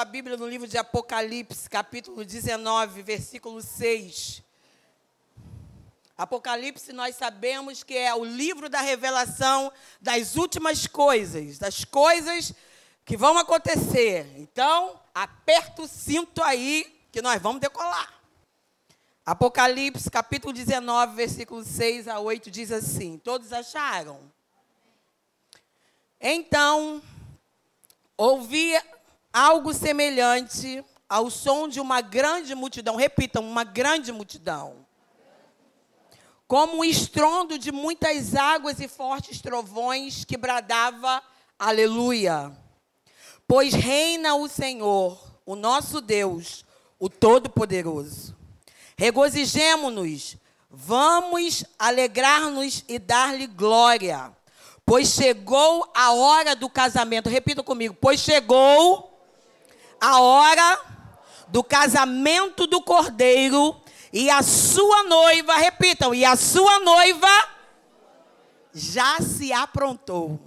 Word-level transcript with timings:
a 0.00 0.04
Bíblia 0.06 0.34
no 0.34 0.48
livro 0.48 0.66
de 0.66 0.78
Apocalipse, 0.78 1.68
capítulo 1.68 2.24
19, 2.24 3.02
versículo 3.02 3.60
6. 3.60 4.42
Apocalipse, 6.16 6.90
nós 6.94 7.16
sabemos 7.16 7.82
que 7.82 7.98
é 7.98 8.14
o 8.14 8.24
livro 8.24 8.70
da 8.70 8.80
revelação 8.80 9.70
das 10.00 10.36
últimas 10.36 10.86
coisas, 10.86 11.58
das 11.58 11.84
coisas 11.84 12.54
que 13.04 13.14
vão 13.14 13.36
acontecer. 13.36 14.26
Então, 14.38 14.98
aperta 15.14 15.82
o 15.82 15.86
cinto 15.86 16.42
aí, 16.42 16.98
que 17.12 17.20
nós 17.20 17.40
vamos 17.42 17.60
decolar. 17.60 18.22
Apocalipse, 19.26 20.10
capítulo 20.10 20.54
19, 20.54 21.14
versículo 21.14 21.62
6 21.62 22.08
a 22.08 22.18
8, 22.18 22.50
diz 22.50 22.72
assim: 22.72 23.18
Todos 23.18 23.52
acharam? 23.52 24.18
Então, 26.18 27.02
ouvi 28.16 28.72
algo 29.32 29.72
semelhante 29.72 30.84
ao 31.08 31.28
som 31.30 31.68
de 31.68 31.80
uma 31.80 32.00
grande 32.00 32.54
multidão. 32.54 32.96
Repitam, 32.96 33.42
uma 33.42 33.64
grande 33.64 34.12
multidão. 34.12 34.86
Como 36.46 36.78
um 36.78 36.84
estrondo 36.84 37.58
de 37.58 37.70
muitas 37.70 38.34
águas 38.34 38.80
e 38.80 38.88
fortes 38.88 39.40
trovões 39.40 40.24
que 40.24 40.36
bradava: 40.36 41.22
Aleluia! 41.58 42.52
Pois 43.46 43.74
reina 43.74 44.36
o 44.36 44.48
Senhor, 44.48 45.18
o 45.44 45.56
nosso 45.56 46.00
Deus, 46.00 46.64
o 46.98 47.08
Todo-Poderoso. 47.08 48.36
Regozijemo-nos, 48.96 50.36
vamos 50.70 51.64
alegrar-nos 51.78 52.84
e 52.86 52.98
dar-lhe 52.98 53.46
glória, 53.46 54.32
pois 54.84 55.08
chegou 55.08 55.90
a 55.94 56.12
hora 56.12 56.54
do 56.54 56.68
casamento. 56.70 57.28
Repita 57.28 57.62
comigo: 57.62 57.96
pois 58.00 58.20
chegou 58.20 59.09
a 60.00 60.20
hora 60.20 60.80
do 61.48 61.62
casamento 61.62 62.66
do 62.66 62.80
cordeiro 62.80 63.80
e 64.12 64.30
a 64.30 64.42
sua 64.42 65.04
noiva, 65.04 65.56
repitam, 65.56 66.14
e 66.14 66.24
a 66.24 66.34
sua 66.36 66.80
noiva 66.80 67.28
já 68.72 69.18
se 69.20 69.52
aprontou. 69.52 70.40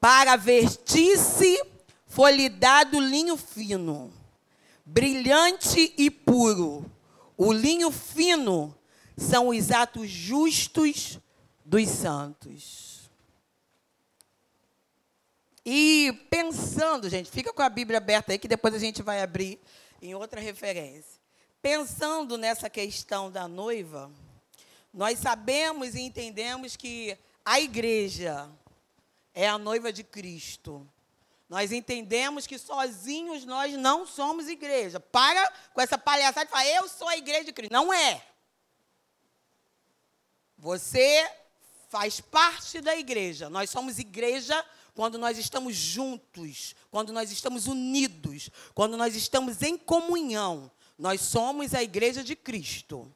Para 0.00 0.36
vestir-se 0.36 1.60
foi-lhe 2.06 2.48
dado 2.48 3.00
linho 3.00 3.36
fino, 3.36 4.12
brilhante 4.84 5.92
e 5.96 6.10
puro. 6.10 6.90
O 7.36 7.52
linho 7.52 7.90
fino 7.90 8.74
são 9.16 9.48
os 9.48 9.70
atos 9.70 10.08
justos 10.08 11.18
dos 11.64 11.88
santos. 11.88 12.83
E 15.64 16.12
pensando, 16.28 17.08
gente, 17.08 17.30
fica 17.30 17.52
com 17.52 17.62
a 17.62 17.68
Bíblia 17.68 17.98
aberta 17.98 18.32
aí 18.32 18.38
que 18.38 18.48
depois 18.48 18.74
a 18.74 18.78
gente 18.78 19.02
vai 19.02 19.22
abrir 19.22 19.58
em 20.02 20.14
outra 20.14 20.40
referência. 20.40 21.18
Pensando 21.62 22.36
nessa 22.36 22.68
questão 22.68 23.30
da 23.30 23.48
noiva, 23.48 24.12
nós 24.92 25.18
sabemos 25.18 25.94
e 25.94 26.00
entendemos 26.02 26.76
que 26.76 27.16
a 27.42 27.58
igreja 27.58 28.50
é 29.32 29.48
a 29.48 29.56
noiva 29.56 29.90
de 29.90 30.04
Cristo. 30.04 30.86
Nós 31.48 31.72
entendemos 31.72 32.46
que 32.46 32.58
sozinhos 32.58 33.44
nós 33.44 33.72
não 33.74 34.06
somos 34.06 34.48
igreja. 34.48 35.00
Para 35.00 35.50
com 35.72 35.80
essa 35.80 35.96
palhaçada 35.96 36.46
de 36.46 36.52
falar, 36.52 36.66
eu 36.66 36.88
sou 36.88 37.08
a 37.08 37.16
igreja 37.16 37.44
de 37.44 37.52
Cristo. 37.52 37.72
Não 37.72 37.92
é. 37.92 38.22
Você 40.58 41.30
faz 41.88 42.20
parte 42.20 42.80
da 42.80 42.96
igreja. 42.96 43.48
Nós 43.48 43.70
somos 43.70 43.98
igreja 43.98 44.64
quando 44.94 45.18
nós 45.18 45.36
estamos 45.38 45.74
juntos, 45.74 46.74
quando 46.90 47.12
nós 47.12 47.30
estamos 47.32 47.66
unidos, 47.66 48.48
quando 48.74 48.96
nós 48.96 49.16
estamos 49.16 49.60
em 49.62 49.76
comunhão. 49.76 50.70
Nós 50.96 51.20
somos 51.20 51.74
a 51.74 51.82
igreja 51.82 52.22
de 52.22 52.36
Cristo. 52.36 53.12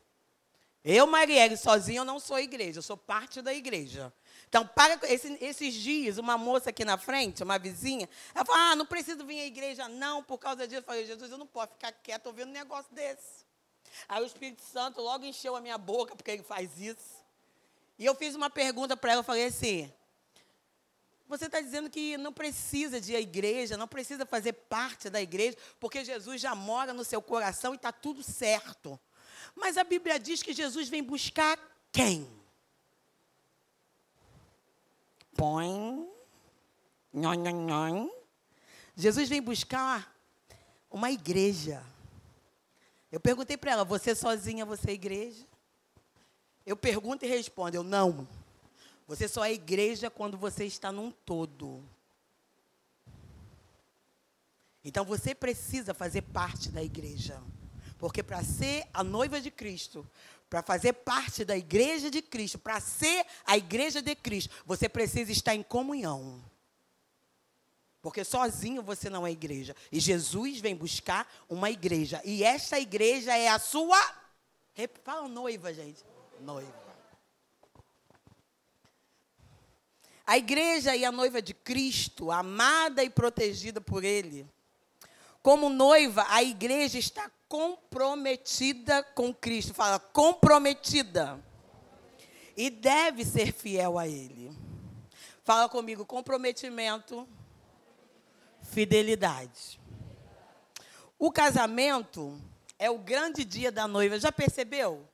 Eu, 0.85 1.07
Marielle, 1.07 1.57
sozinha 1.57 2.01
eu 2.01 2.05
não 2.05 2.19
sou 2.19 2.39
igreja, 2.39 2.79
eu 2.79 2.83
sou 2.83 2.97
parte 2.97 3.41
da 3.41 3.55
igreja. 3.55 4.13
Então, 4.49 4.67
para 4.67 4.99
esse, 5.13 5.37
esses 5.41 5.75
dias, 5.75 6.19
uma 6.19 6.39
moça 6.39 6.71
aqui 6.71 6.85
na 6.85 6.97
frente, 6.97 7.43
uma 7.43 7.59
vizinha, 7.59 8.09
ela 8.35 8.45
falou: 8.45 8.61
Ah, 8.61 8.77
não 8.77 8.87
preciso 8.87 9.25
vir 9.25 9.41
à 9.41 9.47
igreja, 9.47 9.89
não, 9.89 10.23
por 10.23 10.39
causa 10.39 10.67
disso. 10.67 10.81
Eu 10.81 10.85
falei: 10.85 11.05
Jesus, 11.05 11.31
eu 11.31 11.39
não 11.39 11.47
posso 11.47 11.75
ficar 11.75 11.93
quieto 11.93 12.27
ouvindo 12.27 12.49
um 12.49 12.53
negócio 12.53 12.93
desse. 12.95 13.47
Aí 14.09 14.23
o 14.23 14.27
Espírito 14.27 14.63
Santo 14.63 15.01
logo 15.01 15.25
encheu 15.25 15.55
a 15.55 15.61
minha 15.61 15.77
boca, 15.77 16.17
porque 16.17 16.31
ele 16.31 16.43
faz 16.43 16.81
isso. 16.81 17.23
E 17.99 18.05
eu 18.05 18.15
fiz 18.15 18.35
uma 18.35 18.49
pergunta 18.49 18.97
para 18.97 19.13
ela, 19.13 19.21
eu 19.21 19.25
falei 19.25 19.45
assim: 19.45 19.93
Você 21.29 21.47
está 21.47 21.61
dizendo 21.61 21.91
que 21.91 22.17
não 22.17 22.33
precisa 22.33 23.01
de 23.01 23.15
à 23.15 23.21
igreja, 23.21 23.77
não 23.77 23.87
precisa 23.87 24.25
fazer 24.25 24.55
parte 24.55 25.11
da 25.11 25.21
igreja, 25.21 25.57
porque 25.79 26.05
Jesus 26.05 26.41
já 26.41 26.55
mora 26.55 26.93
no 26.93 27.05
seu 27.05 27.21
coração 27.21 27.75
e 27.75 27.77
está 27.77 27.93
tudo 27.93 28.23
certo. 28.23 28.99
Mas 29.55 29.77
a 29.77 29.85
Bíblia 29.85 30.19
diz 30.19 30.43
que 30.43 30.53
Jesus 30.53 30.89
vem 30.89 31.03
buscar 31.03 31.59
quem? 31.93 32.39
põe. 35.39 36.11
Jesus 38.97 39.29
vem 39.29 39.41
buscar 39.41 40.13
uma 40.91 41.13
igreja. 41.13 41.81
Eu 43.13 43.21
perguntei 43.21 43.57
para 43.57 43.71
ela: 43.71 43.85
você 43.85 44.17
sozinha, 44.17 44.67
você 44.67 44.91
é 44.91 44.95
igreja? 44.95 45.47
Eu 46.67 46.77
pergunto 46.77 47.25
e 47.25 47.29
respondo: 47.29 47.77
eu 47.77 47.85
não. 47.85 48.27
Você 49.09 49.27
só 49.27 49.43
é 49.43 49.55
igreja 49.55 50.11
quando 50.11 50.37
você 50.37 50.67
está 50.67 50.93
num 50.93 51.11
todo. 51.11 51.83
Então 54.85 55.03
você 55.03 55.35
precisa 55.35 55.95
fazer 55.95 56.23
parte 56.23 56.69
da 56.69 56.83
igreja. 56.83 57.43
Porque 57.99 58.23
para 58.23 58.45
ser 58.45 58.87
a 58.93 59.03
noiva 59.03 59.41
de 59.41 59.51
Cristo, 59.51 60.07
para 60.49 60.63
fazer 60.63 60.93
parte 60.93 61.43
da 61.43 61.57
igreja 61.57 62.11
de 62.11 62.21
Cristo, 62.21 62.59
para 62.59 62.79
ser 62.81 63.25
a 63.47 63.57
igreja 63.57 64.03
de 64.03 64.15
Cristo, 64.15 64.55
você 64.67 64.89
precisa 64.91 65.33
estar 65.33 65.55
em 65.55 65.63
comunhão. 65.63 66.45
Porque 68.03 68.23
sozinho 68.25 68.83
você 68.83 69.09
não 69.09 69.27
é 69.27 69.33
igreja. 69.33 69.75
E 69.91 69.99
Jesus 69.99 70.61
vem 70.61 70.77
buscar 70.77 71.27
uma 71.49 71.71
igreja. 71.71 72.21
E 72.25 72.45
esta 72.45 72.79
igreja 72.79 73.35
é 73.35 73.49
a 73.49 73.59
sua. 73.59 73.99
Fala 75.03 75.27
noiva, 75.29 75.73
gente. 75.73 76.05
Noiva. 76.41 76.88
A 80.29 80.37
igreja 80.37 80.95
e 80.95 81.07
a 81.07 81.11
noiva 81.11 81.41
de 81.41 81.55
Cristo, 81.55 82.31
amada 82.31 83.03
e 83.03 83.09
protegida 83.09 83.81
por 83.81 84.05
Ele. 84.05 84.47
Como 85.43 85.71
noiva, 85.71 86.27
a 86.29 86.43
igreja 86.43 86.99
está 86.99 87.31
comprometida 87.49 89.03
com 89.03 89.33
Cristo. 89.33 89.73
Fala, 89.73 89.99
comprometida. 89.99 91.43
E 92.55 92.69
deve 92.69 93.25
ser 93.25 93.55
fiel 93.55 93.99
a 93.99 94.07
Ele. 94.07 94.55
Fala 95.45 95.67
comigo, 95.67 96.05
comprometimento, 96.05 97.27
fidelidade. 98.61 99.81
O 101.19 101.33
casamento 101.33 102.39
é 102.79 102.91
o 102.91 102.99
grande 102.99 103.47
dia 103.47 103.73
da 103.73 103.89
noiva. 103.89 104.21
Já 104.21 104.31
percebeu? 104.31 105.08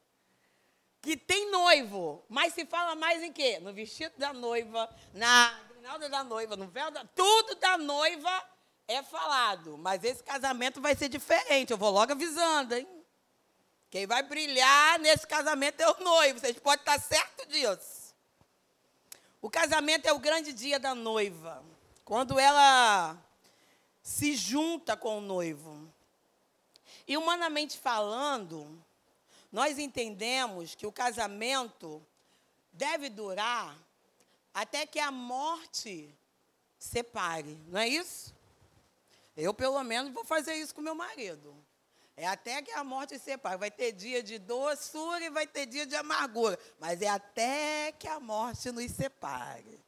Que 1.04 1.18
tem 1.18 1.50
noivo, 1.50 2.24
mas 2.30 2.54
se 2.54 2.64
fala 2.64 2.94
mais 2.94 3.22
em 3.22 3.30
quê? 3.30 3.58
No 3.60 3.74
vestido 3.74 4.14
da 4.16 4.32
noiva, 4.32 4.88
na 5.12 5.54
grinalda 5.68 6.08
da 6.08 6.24
noiva, 6.24 6.56
no 6.56 6.66
véu 6.66 6.90
da. 6.90 7.04
Tudo 7.04 7.56
da 7.56 7.76
noiva 7.76 8.48
é 8.88 9.02
falado, 9.02 9.76
mas 9.76 10.02
esse 10.02 10.22
casamento 10.22 10.80
vai 10.80 10.94
ser 10.96 11.10
diferente. 11.10 11.72
Eu 11.72 11.76
vou 11.76 11.90
logo 11.90 12.12
avisando, 12.12 12.74
hein? 12.74 12.88
Quem 13.90 14.06
vai 14.06 14.22
brilhar 14.22 14.98
nesse 14.98 15.26
casamento 15.26 15.78
é 15.82 15.90
o 15.90 16.02
noivo. 16.02 16.40
Vocês 16.40 16.58
podem 16.58 16.80
estar 16.80 16.98
certo 16.98 17.46
disso. 17.48 18.14
O 19.42 19.50
casamento 19.50 20.06
é 20.06 20.12
o 20.14 20.18
grande 20.18 20.54
dia 20.54 20.78
da 20.80 20.94
noiva. 20.94 21.62
Quando 22.02 22.40
ela 22.40 23.14
se 24.02 24.34
junta 24.34 24.96
com 24.96 25.18
o 25.18 25.20
noivo. 25.20 25.86
E 27.06 27.14
humanamente 27.18 27.78
falando, 27.78 28.82
nós 29.54 29.78
entendemos 29.78 30.74
que 30.74 30.84
o 30.84 30.90
casamento 30.90 32.04
deve 32.72 33.08
durar 33.08 33.78
até 34.52 34.84
que 34.84 34.98
a 34.98 35.12
morte 35.12 36.12
separe, 36.76 37.56
não 37.68 37.78
é 37.78 37.86
isso? 37.86 38.34
Eu, 39.36 39.54
pelo 39.54 39.80
menos, 39.84 40.12
vou 40.12 40.24
fazer 40.24 40.54
isso 40.54 40.74
com 40.74 40.80
meu 40.80 40.96
marido. 40.96 41.54
É 42.16 42.26
até 42.26 42.62
que 42.62 42.72
a 42.72 42.82
morte 42.82 43.16
separe. 43.16 43.56
Vai 43.56 43.70
ter 43.70 43.92
dia 43.92 44.24
de 44.24 44.40
doçura 44.40 45.24
e 45.24 45.30
vai 45.30 45.46
ter 45.46 45.66
dia 45.66 45.86
de 45.86 45.94
amargura. 45.94 46.58
Mas 46.80 47.00
é 47.00 47.08
até 47.08 47.92
que 47.92 48.08
a 48.08 48.18
morte 48.18 48.72
nos 48.72 48.90
separe. 48.90 49.80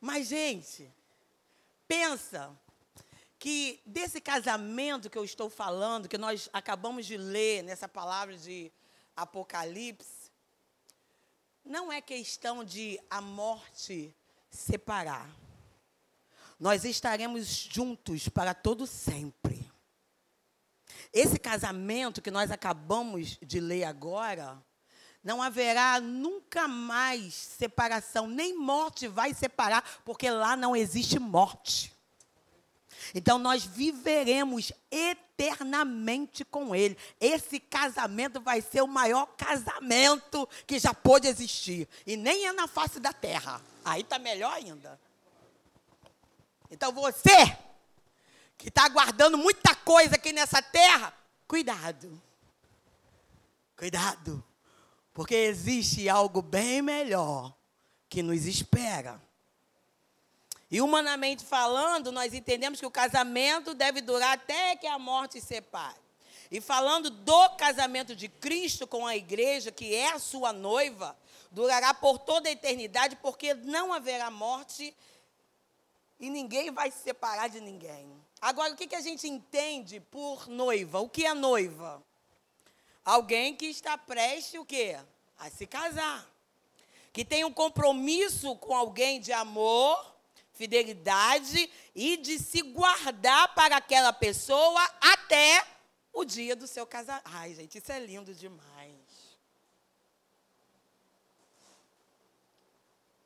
Mas, 0.00 0.26
gente, 0.26 0.90
pensa 1.86 2.58
que 3.42 3.82
desse 3.84 4.20
casamento 4.20 5.10
que 5.10 5.18
eu 5.18 5.24
estou 5.24 5.50
falando, 5.50 6.08
que 6.08 6.16
nós 6.16 6.48
acabamos 6.52 7.06
de 7.06 7.16
ler 7.16 7.64
nessa 7.64 7.88
palavra 7.88 8.36
de 8.38 8.70
Apocalipse, 9.16 10.30
não 11.64 11.90
é 11.90 12.00
questão 12.00 12.62
de 12.62 13.00
a 13.10 13.20
morte 13.20 14.14
separar. 14.48 15.28
nós 16.56 16.84
estaremos 16.84 17.48
juntos 17.48 18.28
para 18.28 18.54
todo 18.54 18.86
sempre. 18.86 19.68
Esse 21.12 21.36
casamento 21.36 22.22
que 22.22 22.30
nós 22.30 22.48
acabamos 22.52 23.38
de 23.42 23.58
ler 23.58 23.82
agora, 23.82 24.56
não 25.20 25.42
haverá 25.42 26.00
nunca 26.00 26.68
mais 26.68 27.34
separação, 27.34 28.28
nem 28.28 28.56
morte 28.56 29.08
vai 29.08 29.34
separar, 29.34 29.82
porque 30.04 30.30
lá 30.30 30.54
não 30.54 30.76
existe 30.76 31.18
morte. 31.18 31.91
Então 33.14 33.38
nós 33.38 33.64
viveremos 33.64 34.72
eternamente 34.90 36.44
com 36.44 36.74
ele. 36.74 36.96
Esse 37.20 37.58
casamento 37.58 38.40
vai 38.40 38.60
ser 38.60 38.82
o 38.82 38.88
maior 38.88 39.26
casamento 39.36 40.48
que 40.66 40.78
já 40.78 40.94
pôde 40.94 41.28
existir. 41.28 41.88
E 42.06 42.16
nem 42.16 42.46
é 42.46 42.52
na 42.52 42.66
face 42.66 43.00
da 43.00 43.12
terra. 43.12 43.60
Aí 43.84 44.02
está 44.02 44.18
melhor 44.18 44.52
ainda. 44.52 44.98
Então 46.70 46.92
você 46.92 47.56
que 48.56 48.68
está 48.68 48.84
aguardando 48.84 49.36
muita 49.36 49.74
coisa 49.74 50.14
aqui 50.14 50.32
nessa 50.32 50.62
terra, 50.62 51.12
cuidado. 51.48 52.22
Cuidado. 53.76 54.44
Porque 55.12 55.34
existe 55.34 56.08
algo 56.08 56.40
bem 56.40 56.80
melhor 56.80 57.54
que 58.08 58.22
nos 58.22 58.46
espera. 58.46 59.20
E 60.72 60.80
humanamente 60.80 61.44
falando, 61.44 62.10
nós 62.10 62.32
entendemos 62.32 62.80
que 62.80 62.86
o 62.86 62.90
casamento 62.90 63.74
deve 63.74 64.00
durar 64.00 64.38
até 64.38 64.74
que 64.74 64.86
a 64.86 64.98
morte 64.98 65.38
separe. 65.38 66.00
E 66.50 66.62
falando 66.62 67.10
do 67.10 67.50
casamento 67.50 68.16
de 68.16 68.26
Cristo 68.26 68.86
com 68.86 69.06
a 69.06 69.14
igreja, 69.14 69.70
que 69.70 69.94
é 69.94 70.12
a 70.12 70.18
sua 70.18 70.50
noiva, 70.50 71.14
durará 71.50 71.92
por 71.92 72.18
toda 72.18 72.48
a 72.48 72.52
eternidade, 72.52 73.16
porque 73.16 73.52
não 73.52 73.92
haverá 73.92 74.30
morte 74.30 74.96
e 76.18 76.30
ninguém 76.30 76.70
vai 76.70 76.90
se 76.90 77.02
separar 77.02 77.50
de 77.50 77.60
ninguém. 77.60 78.10
Agora, 78.40 78.72
o 78.72 78.76
que, 78.76 78.94
a 78.96 79.00
gente 79.02 79.28
entende 79.28 80.00
por 80.00 80.48
noiva? 80.48 81.00
O 81.00 81.08
que 81.08 81.26
é 81.26 81.34
noiva? 81.34 82.02
Alguém 83.04 83.54
que 83.54 83.66
está 83.66 83.98
prestes 83.98 84.58
o 84.58 84.64
quê? 84.64 84.98
A 85.38 85.50
se 85.50 85.66
casar. 85.66 86.26
Que 87.12 87.26
tem 87.26 87.44
um 87.44 87.52
compromisso 87.52 88.56
com 88.56 88.74
alguém 88.74 89.20
de 89.20 89.32
amor, 89.32 90.12
fidelidade 90.54 91.70
e 91.94 92.16
de 92.16 92.38
se 92.38 92.62
guardar 92.62 93.54
para 93.54 93.76
aquela 93.76 94.12
pessoa 94.12 94.82
até 95.00 95.66
o 96.12 96.24
dia 96.24 96.54
do 96.54 96.66
seu 96.66 96.86
casamento. 96.86 97.24
Ai, 97.26 97.54
gente, 97.54 97.78
isso 97.78 97.90
é 97.90 97.98
lindo 97.98 98.34
demais. 98.34 98.92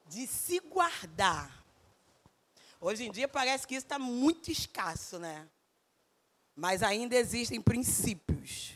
De 0.09 0.27
se 0.27 0.61
guardar 0.61 1.67
Hoje 2.81 3.05
em 3.05 3.11
dia 3.11 3.27
parece 3.27 3.67
que 3.67 3.75
isso 3.75 3.87
está 3.87 3.99
muito 3.99 4.51
escasso, 4.51 5.19
né? 5.19 5.49
Mas 6.55 6.83
ainda 6.83 7.17
existem 7.17 7.61
princípios. 7.61 8.75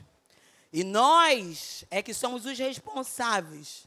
E 0.73 0.83
nós 0.83 1.85
é 1.91 2.03
que 2.03 2.15
somos 2.15 2.47
os 2.47 2.59
responsáveis 2.59 3.87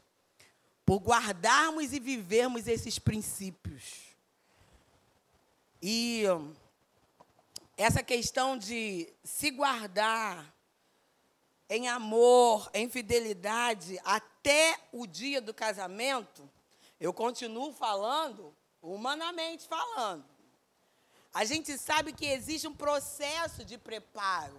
por 0.85 0.99
guardarmos 0.99 1.93
e 1.93 1.99
vivermos 1.99 2.67
esses 2.67 2.99
princípios. 2.99 4.02
E 5.85 6.23
essa 7.75 8.01
questão 8.01 8.57
de 8.57 9.13
se 9.21 9.51
guardar 9.51 10.55
em 11.69 11.89
amor, 11.89 12.71
em 12.73 12.87
fidelidade, 12.87 13.99
até 14.05 14.79
o 14.93 15.05
dia 15.05 15.41
do 15.41 15.53
casamento, 15.53 16.49
eu 17.01 17.13
continuo 17.13 17.73
falando 17.73 18.55
humanamente 18.81 19.67
falando. 19.67 20.23
A 21.33 21.43
gente 21.43 21.77
sabe 21.77 22.13
que 22.13 22.27
existe 22.27 22.65
um 22.65 22.73
processo 22.73 23.65
de 23.65 23.77
preparo 23.77 24.57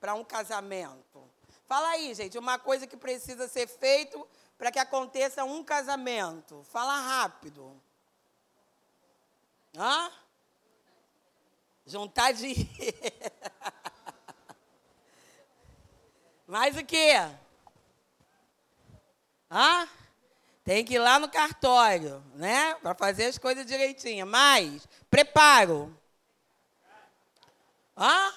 para 0.00 0.14
um 0.14 0.24
casamento. 0.24 1.30
Fala 1.66 1.88
aí, 1.88 2.14
gente, 2.14 2.38
uma 2.38 2.58
coisa 2.58 2.86
que 2.86 2.96
precisa 2.96 3.46
ser 3.46 3.66
feito 3.66 4.26
para 4.56 4.72
que 4.72 4.78
aconteça 4.78 5.44
um 5.44 5.62
casamento. 5.62 6.62
Fala 6.70 6.98
rápido. 6.98 7.78
Hã? 9.76 10.10
Juntar 11.86 12.32
dinheiro. 12.32 12.66
Mais 16.46 16.76
o 16.76 16.84
quê? 16.84 17.12
Hã? 19.50 19.88
Tem 20.64 20.84
que 20.84 20.94
ir 20.94 20.98
lá 20.98 21.18
no 21.18 21.28
cartório, 21.28 22.22
né? 22.34 22.74
Para 22.82 22.94
fazer 22.94 23.26
as 23.26 23.38
coisas 23.38 23.64
direitinho. 23.64 24.26
Mas, 24.26 24.86
preparo. 25.08 25.96
Hã? 27.96 28.34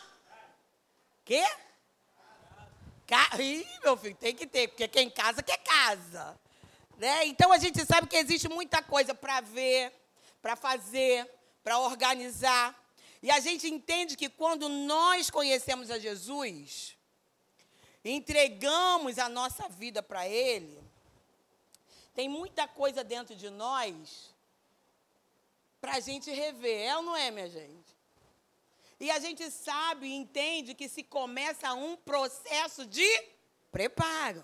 Quê? 1.25 1.43
Ca... 3.07 3.29
Ih, 3.39 3.65
meu 3.83 3.97
filho, 3.97 4.15
tem 4.15 4.35
que 4.35 4.45
ter, 4.45 4.67
porque 4.67 4.87
quem 4.87 5.09
casa 5.09 5.41
quer 5.41 5.57
casa. 5.57 6.39
Né? 6.97 7.25
Então 7.25 7.51
a 7.51 7.57
gente 7.57 7.83
sabe 7.85 8.07
que 8.07 8.15
existe 8.15 8.47
muita 8.47 8.83
coisa 8.83 9.15
para 9.15 9.41
ver, 9.41 9.91
para 10.41 10.55
fazer, 10.55 11.27
para 11.63 11.79
organizar. 11.79 12.78
E 13.21 13.29
a 13.29 13.39
gente 13.39 13.67
entende 13.67 14.15
que 14.15 14.29
quando 14.29 14.69
nós 14.69 15.29
conhecemos 15.29 15.91
a 15.91 15.99
Jesus, 15.99 16.95
entregamos 18.03 19.19
a 19.19 19.27
nossa 19.27 19.67
vida 19.67 20.01
para 20.01 20.27
Ele, 20.27 20.81
tem 22.13 22.29
muita 22.29 22.67
coisa 22.67 23.03
dentro 23.03 23.35
de 23.35 23.49
nós 23.49 24.33
para 25.81 25.95
a 25.95 25.99
gente 25.99 26.29
rever, 26.31 26.87
é 26.87 26.95
ou 26.97 27.03
não 27.03 27.15
é, 27.15 27.31
minha 27.31 27.49
gente? 27.49 27.97
E 28.99 29.09
a 29.09 29.19
gente 29.19 29.49
sabe 29.49 30.07
e 30.07 30.13
entende 30.13 30.73
que 30.73 30.89
se 30.89 31.03
começa 31.03 31.73
um 31.73 31.95
processo 31.95 32.85
de 32.85 33.07
preparo. 33.71 34.43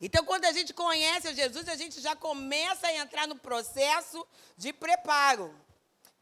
Então, 0.00 0.24
quando 0.24 0.46
a 0.46 0.52
gente 0.52 0.72
conhece 0.72 1.28
a 1.28 1.34
Jesus, 1.34 1.68
a 1.68 1.76
gente 1.76 2.00
já 2.00 2.16
começa 2.16 2.86
a 2.86 2.96
entrar 2.96 3.28
no 3.28 3.36
processo 3.36 4.26
de 4.56 4.72
preparo. 4.72 5.54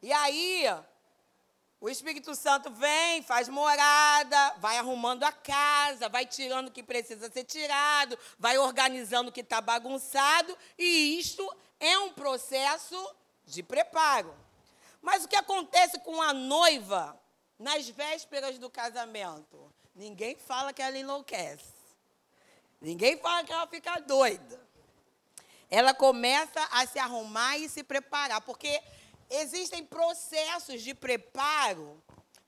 E 0.02 0.12
aí, 0.12 0.64
o 1.81 1.89
Espírito 1.89 2.35
Santo 2.35 2.71
vem, 2.71 3.23
faz 3.23 3.49
morada, 3.49 4.55
vai 4.59 4.79
arrumando 4.79 5.23
a 5.23 5.31
casa, 5.31 6.09
vai 6.09 6.27
tirando 6.27 6.69
o 6.69 6.73
que 6.73 6.83
precisa 6.83 7.31
ser 7.31 7.45
tirado, 7.45 8.19
vai 8.39 8.59
organizando 8.59 9.31
o 9.31 9.33
que 9.33 9.41
está 9.41 9.61
bagunçado, 9.61 10.57
e 10.77 11.19
isto 11.19 11.49
é 11.79 11.97
um 11.99 12.13
processo 12.13 13.15
de 13.47 13.63
preparo. 13.63 14.35
Mas 15.01 15.25
o 15.25 15.29
que 15.29 15.37
acontece 15.37 16.01
com 16.01 16.21
a 16.21 16.33
noiva 16.33 17.19
nas 17.57 17.89
vésperas 17.89 18.59
do 18.59 18.69
casamento? 18.69 19.73
Ninguém 19.94 20.37
fala 20.37 20.73
que 20.73 20.82
ela 20.82 20.99
enlouquece. 20.99 21.79
Ninguém 22.81 23.17
fala 23.19 23.44
que 23.44 23.53
ela 23.53 23.67
fica 23.69 24.01
doida. 24.01 24.61
Ela 25.70 25.94
começa 25.94 26.61
a 26.73 26.87
se 26.87 26.99
arrumar 26.99 27.56
e 27.58 27.69
se 27.69 27.85
preparar, 27.85 28.41
porque 28.41 28.82
existem 29.31 29.85
processos 29.85 30.82
de 30.82 30.94
preparo 30.94 32.03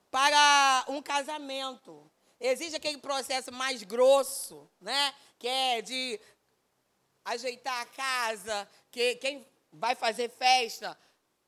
para 0.09 0.85
um 0.87 1.01
casamento. 1.01 2.09
Existe 2.39 2.75
aquele 2.75 2.97
processo 2.97 3.51
mais 3.51 3.83
grosso, 3.83 4.69
né? 4.79 5.13
Que 5.37 5.47
é 5.47 5.81
de 5.81 6.19
ajeitar 7.23 7.81
a 7.81 7.85
casa, 7.85 8.67
que 8.91 9.15
quem 9.15 9.45
vai 9.71 9.95
fazer 9.95 10.29
festa 10.29 10.97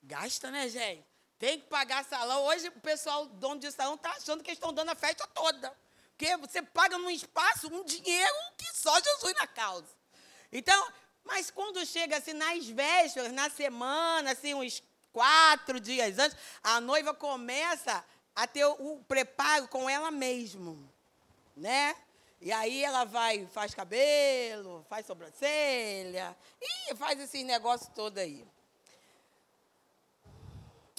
gasta, 0.02 0.52
né, 0.52 0.70
gente? 0.70 1.06
Tem 1.40 1.60
que 1.60 1.68
pagar 1.68 2.06
salão. 2.06 2.44
Hoje 2.44 2.68
o 2.68 2.80
pessoal, 2.80 3.26
dono 3.26 3.60
de 3.60 3.72
salão, 3.72 3.96
está 3.96 4.12
achando 4.12 4.44
que 4.44 4.52
estão 4.52 4.72
dando 4.72 4.90
a 4.90 4.96
festa 4.96 5.28
toda. 5.28 5.76
Porque 6.10 6.38
você 6.38 6.62
paga 6.62 6.98
num 6.98 7.10
espaço 7.10 7.68
um 7.68 7.84
dinheiro 7.84 8.36
que 8.58 8.74
só 8.76 8.94
Jesus 9.02 9.34
na 9.34 9.48
causa. 9.48 9.90
Então, 10.52 10.94
mas 11.24 11.50
quando 11.50 11.86
chega 11.86 12.18
assim 12.18 12.34
nas 12.34 12.66
vésperas, 12.68 13.32
na 13.32 13.50
semana, 13.50 14.32
assim, 14.32 14.54
uns 14.54 14.82
quatro 15.14 15.80
dias 15.80 16.18
antes, 16.18 16.36
a 16.62 16.82
noiva 16.82 17.14
começa 17.14 18.04
a 18.36 18.48
ter 18.48 18.66
o, 18.66 19.00
preparo 19.08 19.68
com 19.68 19.90
ela 19.90 20.10
mesma, 20.10 20.76
né? 21.56 21.96
E 22.42 22.52
aí 22.52 22.84
ela 22.84 23.06
vai, 23.06 23.48
faz 23.48 23.74
cabelo, 23.74 24.86
faz 24.90 25.06
sobrancelha, 25.06 26.36
e 26.62 26.96
faz 26.96 27.18
esses 27.20 27.46
negócios 27.46 27.90
todo 27.96 28.18
aí. 28.18 28.46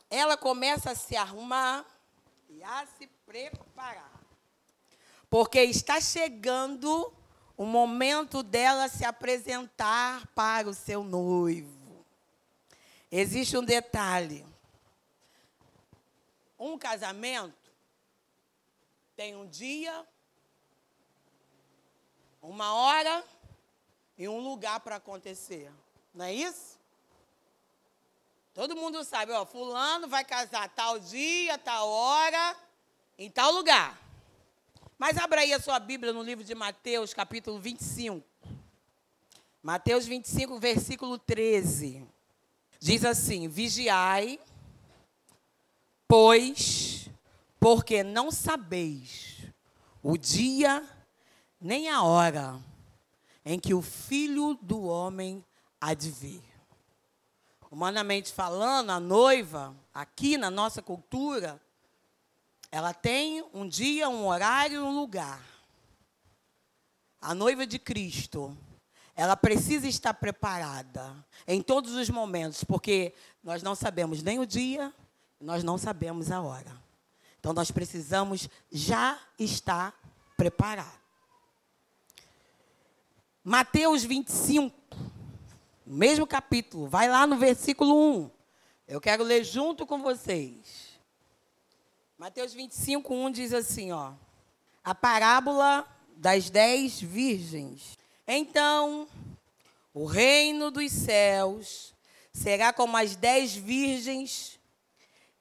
Ela 0.09 0.37
começa 0.37 0.93
a 0.93 0.95
se 0.95 1.17
arrumar 1.17 1.85
e 2.49 2.63
a 2.63 2.87
se 2.97 3.07
preparar. 3.27 4.21
Porque 5.29 5.61
está 5.61 6.01
chegando 6.01 7.13
o 7.57 7.67
momento 7.67 8.43
dela 8.43 8.89
se 8.89 9.05
apresentar 9.05 10.27
para 10.29 10.69
o 10.69 10.75
seu 10.75 11.03
noivo. 11.03 11.84
Existe 13.17 13.57
um 13.57 13.63
detalhe. 13.63 14.45
Um 16.59 16.77
casamento 16.77 17.71
tem 19.15 19.37
um 19.37 19.47
dia, 19.47 20.05
uma 22.43 22.75
hora 22.75 23.25
e 24.19 24.27
um 24.27 24.41
lugar 24.41 24.81
para 24.81 24.97
acontecer. 24.97 25.71
Não 26.13 26.25
é 26.25 26.35
isso? 26.35 26.77
Todo 28.53 28.75
mundo 28.75 29.05
sabe, 29.05 29.31
ó, 29.31 29.47
fulano 29.47 30.09
vai 30.09 30.25
casar 30.25 30.69
tal 30.71 30.99
dia, 30.99 31.57
tal 31.57 31.89
hora, 31.89 32.57
em 33.17 33.31
tal 33.31 33.53
lugar. 33.53 33.97
Mas 34.99 35.17
abra 35.19 35.43
aí 35.43 35.53
a 35.53 35.61
sua 35.61 35.79
Bíblia 35.79 36.13
no 36.13 36.21
livro 36.25 36.43
de 36.43 36.53
Mateus, 36.53 37.15
capítulo 37.15 37.61
25. 37.61 38.27
Mateus 39.63 40.05
25, 40.05 40.59
versículo 40.59 41.17
13. 41.17 42.13
Diz 42.85 43.03
assim: 43.03 43.49
Vigiai, 43.49 44.39
pois, 46.07 47.09
porque 47.59 48.03
não 48.03 48.31
sabeis 48.31 49.39
o 50.03 50.19
dia 50.19 50.87
nem 51.59 51.89
a 51.89 52.03
hora 52.03 52.61
em 53.43 53.59
que 53.59 53.73
o 53.73 53.81
filho 53.81 54.59
do 54.61 54.83
homem 54.83 55.43
há 55.81 55.95
de 55.95 56.11
vir 56.11 56.43
humanamente 57.71 58.31
falando, 58.31 58.91
a 58.91 59.01
noiva, 59.01 59.75
aqui 59.95 60.37
na 60.37 60.51
nossa 60.51 60.83
cultura, 60.83 61.59
ela 62.71 62.93
tem 62.93 63.43
um 63.55 63.67
dia, 63.67 64.11
um 64.11 64.27
horário 64.27 64.85
um 64.85 64.95
lugar. 64.95 65.43
A 67.19 67.35
noiva 67.35 67.67
de 67.67 67.79
Cristo, 67.79 68.55
ela 69.17 69.37
precisa 69.37 69.87
estar 69.87 70.15
preparada 70.15 71.15
em 71.47 71.63
todos 71.63 71.93
os 71.93 72.11
momentos, 72.11 72.65
porque 72.65 73.15
nós 73.43 73.63
não 73.63 73.75
sabemos 73.75 74.23
nem 74.23 74.39
o 74.39 74.47
dia, 74.47 74.93
nós 75.41 75.63
não 75.63 75.79
sabemos 75.79 76.31
a 76.31 76.41
hora. 76.41 76.83
Então 77.39 77.53
nós 77.53 77.71
precisamos 77.71 78.49
já 78.73 79.19
estar 79.39 79.95
preparado. 80.37 81.05
Mateus 83.43 84.03
25, 84.03 84.75
no 85.85 85.97
mesmo 85.97 86.27
capítulo, 86.27 86.89
vai 86.89 87.09
lá 87.09 87.27
no 87.27 87.37
versículo 87.37 88.23
1. 88.23 88.31
Eu 88.89 89.01
quero 89.01 89.23
ler 89.23 89.45
junto 89.45 89.87
com 89.87 90.03
vocês. 90.03 90.99
Mateus 92.17 92.55
25, 92.55 93.15
1 93.15 93.31
diz 93.31 93.53
assim, 93.53 93.93
ó. 93.93 94.13
A 94.83 94.95
parábola 94.95 95.87
das 96.17 96.49
dez 96.49 97.01
virgens. 97.01 97.99
Então, 98.27 99.07
o 99.93 100.07
reino 100.07 100.71
dos 100.71 100.91
céus 100.91 101.95
será 102.33 102.73
como 102.73 102.97
as 102.97 103.17
dez 103.17 103.55
virgens 103.55 104.59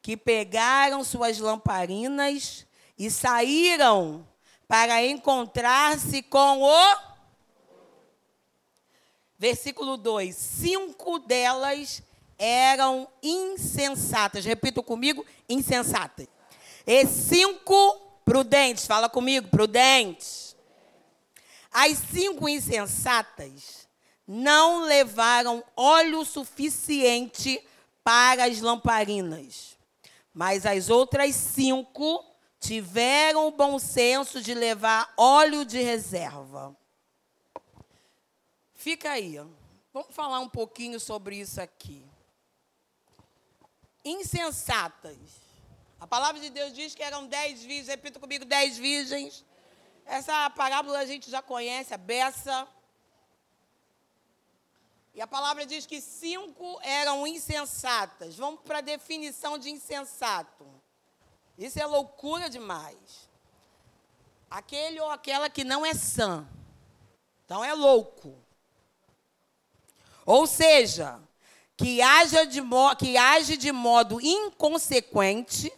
que 0.02 0.18
pegaram 0.18 1.04
suas 1.04 1.40
lamparinas 1.40 2.66
e 2.98 3.10
saíram 3.10 4.28
para 4.68 5.04
encontrar-se 5.06 6.22
com 6.24 6.62
o 6.62 7.13
Versículo 9.44 9.98
2: 9.98 10.34
Cinco 10.34 11.20
delas 11.20 12.02
eram 12.38 13.06
insensatas. 13.22 14.46
Repita 14.46 14.82
comigo: 14.82 15.25
insensatas. 15.50 16.28
E 16.88 17.06
cinco 17.06 18.00
prudentes. 18.24 18.86
Fala 18.86 19.10
comigo: 19.10 19.50
prudentes. 19.50 20.43
As 21.74 21.98
cinco 21.98 22.48
insensatas 22.48 23.88
não 24.27 24.84
levaram 24.84 25.63
óleo 25.75 26.24
suficiente 26.24 27.62
para 28.03 28.46
as 28.46 28.62
lamparinas. 28.62 29.75
Mas 30.34 30.65
as 30.65 30.89
outras 30.89 31.36
cinco 31.36 32.24
tiveram 32.60 33.48
o 33.48 33.51
bom 33.51 33.80
senso 33.80 34.42
de 34.42 34.53
levar 34.53 35.12
óleo 35.18 35.65
de 35.65 35.82
reserva. 35.82 36.75
Fica 38.74 39.12
aí. 39.12 39.38
Vamos 39.94 40.13
falar 40.15 40.39
um 40.39 40.50
pouquinho 40.50 41.00
sobre 41.00 41.38
isso 41.38 41.60
aqui. 41.60 42.06
Insensatas. 44.06 45.18
A 46.00 46.08
palavra 46.08 46.42
de 46.42 46.50
Deus 46.50 46.74
diz 46.74 46.94
que 46.94 47.03
eram 47.03 47.27
dez 47.27 47.63
virgens. 47.63 47.88
Repita 47.88 48.20
comigo, 48.20 48.46
dez 48.46 48.77
virgens. 48.77 49.46
Essa 50.06 50.50
parábola 50.50 51.00
a 51.00 51.06
gente 51.06 51.30
já 51.30 51.42
conhece, 51.42 51.94
a 51.94 51.98
beça. 51.98 52.68
E 55.14 55.22
a 55.22 55.28
palavra 55.28 55.66
diz 55.66 55.86
que 55.86 56.02
cinco 56.02 56.80
eram 56.82 57.28
insensatas. 57.28 58.36
Vamos 58.36 58.62
para 58.62 58.80
a 58.80 58.82
definição 58.82 59.58
de 59.58 59.70
insensato. 59.70 60.66
Isso 61.58 61.80
é 61.80 61.86
loucura 61.86 62.50
demais. 62.50 63.30
Aquele 64.50 65.00
ou 65.00 65.10
aquela 65.10 65.50
que 65.50 65.64
não 65.64 65.86
é 65.86 65.94
sã. 65.94 66.48
Então 67.46 67.64
é 67.64 67.74
louco. 67.74 68.36
Ou 70.26 70.48
seja, 70.48 71.20
que, 71.76 72.02
haja 72.02 72.46
de 72.46 72.62
que 72.98 73.18
age 73.18 73.58
de 73.58 73.72
modo 73.72 74.20
inconsequente, 74.22 75.72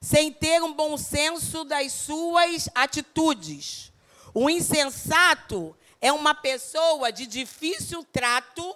sem 0.00 0.32
ter 0.32 0.62
um 0.62 0.72
bom 0.72 0.96
senso 0.96 1.64
das 1.64 1.92
suas 1.92 2.68
atitudes. 2.74 3.92
O 4.32 4.48
insensato 4.48 5.76
é 6.00 6.10
uma 6.10 6.34
pessoa 6.34 7.12
de 7.12 7.26
difícil 7.26 8.02
trato 8.04 8.74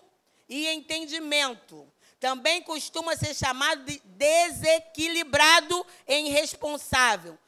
e 0.49 0.69
entendimento. 0.69 1.87
Também 2.21 2.63
costuma 2.63 3.17
ser 3.17 3.35
chamado 3.35 3.85
de 3.85 4.01
desequilibrado 4.05 5.85
e 6.07 6.29
irresponsável. 6.29 7.39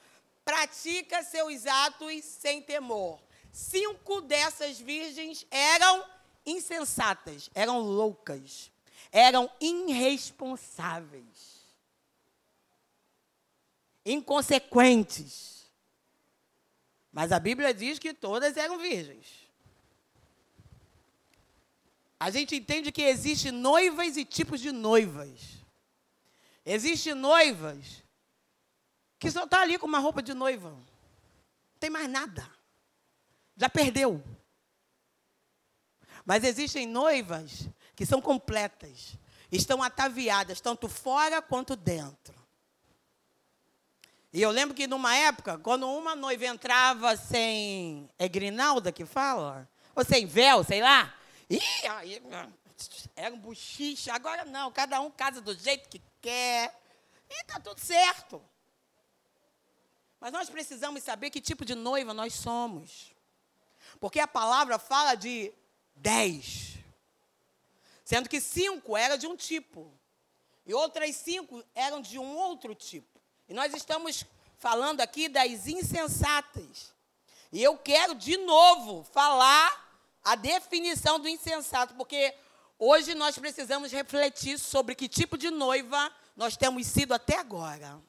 Pratica 0.44 1.22
seus 1.22 1.66
atos 1.66 2.24
sem 2.24 2.62
temor. 2.62 3.20
Cinco 3.52 4.20
dessas 4.20 4.78
virgens 4.78 5.46
eram 5.50 6.04
insensatas, 6.44 7.50
eram 7.54 7.80
loucas, 7.80 8.70
eram 9.10 9.50
irresponsáveis, 9.60 11.55
inconsequentes. 14.06 15.66
Mas 17.12 17.32
a 17.32 17.40
Bíblia 17.40 17.74
diz 17.74 17.98
que 17.98 18.14
todas 18.14 18.56
eram 18.56 18.78
virgens. 18.78 19.26
A 22.18 22.30
gente 22.30 22.54
entende 22.54 22.92
que 22.92 23.02
existe 23.02 23.50
noivas 23.50 24.16
e 24.16 24.24
tipos 24.24 24.60
de 24.60 24.70
noivas. 24.70 25.40
Existem 26.64 27.14
noivas 27.14 28.02
que 29.18 29.30
só 29.30 29.44
está 29.44 29.62
ali 29.62 29.78
com 29.78 29.86
uma 29.86 29.98
roupa 29.98 30.22
de 30.22 30.32
noiva. 30.32 30.70
Não 30.70 30.86
tem 31.80 31.90
mais 31.90 32.08
nada. 32.08 32.48
Já 33.56 33.68
perdeu. 33.68 34.22
Mas 36.24 36.44
existem 36.44 36.86
noivas 36.86 37.68
que 37.94 38.04
são 38.04 38.20
completas, 38.20 39.16
estão 39.50 39.82
ataviadas, 39.82 40.60
tanto 40.60 40.88
fora 40.88 41.40
quanto 41.40 41.74
dentro. 41.74 42.35
E 44.36 44.42
eu 44.42 44.50
lembro 44.50 44.74
que 44.74 44.86
numa 44.86 45.16
época, 45.16 45.56
quando 45.56 45.90
uma 45.90 46.14
noiva 46.14 46.44
entrava 46.44 47.16
sem. 47.16 48.06
É 48.18 48.28
grinalda 48.28 48.92
que 48.92 49.06
fala? 49.06 49.66
Ou 49.94 50.04
sem 50.04 50.26
véu, 50.26 50.62
sei 50.62 50.82
lá. 50.82 51.14
Ih, 51.48 51.58
aí, 51.88 52.22
era 53.16 53.34
um 53.34 53.38
buchiche. 53.38 54.10
Agora 54.10 54.44
não, 54.44 54.70
cada 54.70 55.00
um 55.00 55.10
casa 55.10 55.40
do 55.40 55.54
jeito 55.54 55.88
que 55.88 56.02
quer. 56.20 56.78
E 57.30 57.40
está 57.40 57.58
tudo 57.58 57.80
certo. 57.80 58.44
Mas 60.20 60.30
nós 60.30 60.50
precisamos 60.50 61.02
saber 61.02 61.30
que 61.30 61.40
tipo 61.40 61.64
de 61.64 61.74
noiva 61.74 62.12
nós 62.12 62.34
somos. 62.34 63.14
Porque 63.98 64.20
a 64.20 64.28
palavra 64.28 64.78
fala 64.78 65.14
de 65.14 65.50
dez. 65.94 66.76
Sendo 68.04 68.28
que 68.28 68.38
cinco 68.38 68.98
era 68.98 69.16
de 69.16 69.26
um 69.26 69.34
tipo. 69.34 69.90
E 70.66 70.74
outras 70.74 71.16
cinco 71.16 71.64
eram 71.74 72.02
de 72.02 72.18
um 72.18 72.36
outro 72.36 72.74
tipo. 72.74 73.15
E 73.48 73.54
nós 73.54 73.72
estamos 73.74 74.24
falando 74.58 75.00
aqui 75.00 75.28
das 75.28 75.66
insensatas. 75.66 76.92
E 77.52 77.62
eu 77.62 77.78
quero, 77.78 78.14
de 78.14 78.36
novo, 78.38 79.04
falar 79.12 79.84
a 80.24 80.34
definição 80.34 81.20
do 81.20 81.28
insensato, 81.28 81.94
porque 81.94 82.34
hoje 82.78 83.14
nós 83.14 83.38
precisamos 83.38 83.92
refletir 83.92 84.58
sobre 84.58 84.94
que 84.94 85.08
tipo 85.08 85.38
de 85.38 85.50
noiva 85.50 86.12
nós 86.34 86.56
temos 86.56 86.86
sido 86.86 87.14
até 87.14 87.38
agora. 87.38 88.00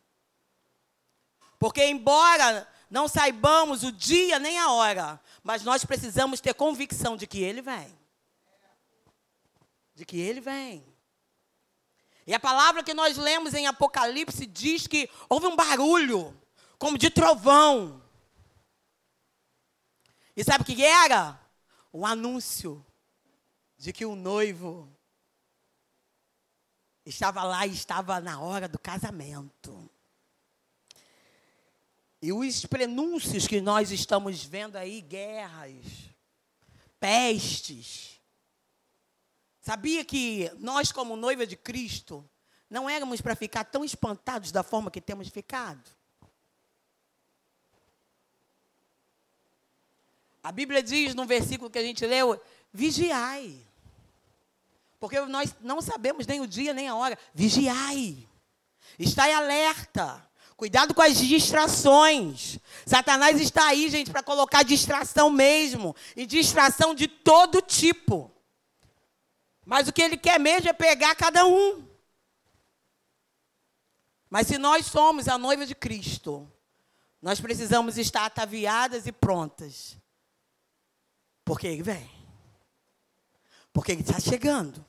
Porque, 1.60 1.84
embora 1.86 2.68
não 2.90 3.08
saibamos 3.08 3.84
o 3.84 3.92
dia 3.92 4.40
nem 4.40 4.58
a 4.58 4.72
hora, 4.72 5.22
mas 5.44 5.64
nós 5.64 5.84
precisamos 5.86 6.42
ter 6.42 6.54
convicção 6.54 7.16
de 7.16 7.28
que 7.28 7.42
Ele 7.44 7.62
vem. 7.62 7.98
De 9.94 10.06
que 10.06 10.20
Ele 10.20 10.40
vem. 10.40 10.97
E 12.28 12.34
a 12.34 12.40
palavra 12.40 12.84
que 12.84 12.94
nós 12.94 13.18
lemos 13.18 13.54
em 13.54 13.68
Apocalipse 13.68 14.46
diz 14.46 14.86
que 14.86 15.10
houve 15.30 15.48
um 15.48 15.56
barulho, 15.56 16.38
como 16.78 16.98
de 16.98 17.10
trovão. 17.10 18.04
E 20.36 20.44
sabe 20.44 20.62
o 20.62 20.66
que 20.66 20.84
era? 20.84 21.40
Um 21.94 22.06
anúncio 22.06 22.86
de 23.78 23.94
que 23.94 24.06
o 24.06 24.14
noivo 24.14 24.94
estava 27.06 27.44
lá 27.44 27.66
e 27.66 27.72
estava 27.72 28.20
na 28.20 28.42
hora 28.42 28.68
do 28.68 28.78
casamento. 28.78 29.90
E 32.22 32.34
os 32.34 32.66
prenúncios 32.66 33.48
que 33.48 33.62
nós 33.62 33.90
estamos 33.90 34.44
vendo 34.44 34.76
aí, 34.76 35.00
guerras, 35.00 35.86
pestes. 37.00 38.17
Sabia 39.68 40.06
que 40.06 40.50
nós, 40.60 40.94
como 40.94 41.18
noiva 41.18 41.46
de 41.46 41.58
Cristo, 41.58 42.24
Não 42.70 42.90
éramos 42.90 43.20
para 43.20 43.36
ficar 43.36 43.66
tão 43.66 43.84
espantados 43.84 44.50
da 44.50 44.64
forma 44.64 44.90
que 44.90 45.02
temos 45.02 45.28
ficado. 45.28 45.84
A 50.42 50.54
Bíblia 50.54 50.82
diz 50.82 51.14
no 51.14 51.26
versículo 51.26 51.70
que 51.70 51.80
a 51.80 51.84
gente 51.84 52.06
leu: 52.06 52.42
vigiai. 52.72 53.58
Porque 55.02 55.20
nós 55.22 55.54
não 55.60 55.82
sabemos 55.82 56.26
nem 56.26 56.40
o 56.40 56.48
dia 56.48 56.74
nem 56.74 56.88
a 56.88 56.96
hora. 56.96 57.20
Vigiai. 57.34 58.26
Estai 58.98 59.34
alerta. 59.34 60.26
Cuidado 60.56 60.94
com 60.94 61.02
as 61.02 61.18
distrações. 61.18 62.58
Satanás 62.86 63.40
está 63.42 63.68
aí, 63.68 63.90
gente, 63.90 64.12
para 64.12 64.24
colocar 64.24 64.64
distração 64.64 65.30
mesmo. 65.30 65.94
E 66.16 66.26
distração 66.26 66.96
de 66.96 67.10
todo 67.10 67.62
tipo. 67.62 68.32
Mas 69.68 69.90
o 69.90 69.92
que 69.92 70.02
ele 70.02 70.16
quer 70.16 70.40
mesmo 70.40 70.70
é 70.70 70.72
pegar 70.72 71.14
cada 71.14 71.46
um. 71.46 71.86
Mas 74.30 74.48
se 74.48 74.58
nós 74.58 74.86
somos 74.86 75.28
a 75.28 75.38
noiva 75.38 75.66
de 75.66 75.76
Cristo, 75.76 76.50
nós 77.22 77.42
precisamos 77.42 77.98
estar 77.98 78.24
ataviadas 78.24 79.06
e 79.08 79.12
prontas. 79.12 79.98
Porque 81.44 81.68
ele 81.68 81.84
vem. 81.84 82.10
Porque 83.74 83.92
ele 83.92 84.04
está 84.04 84.22
chegando. 84.22 84.86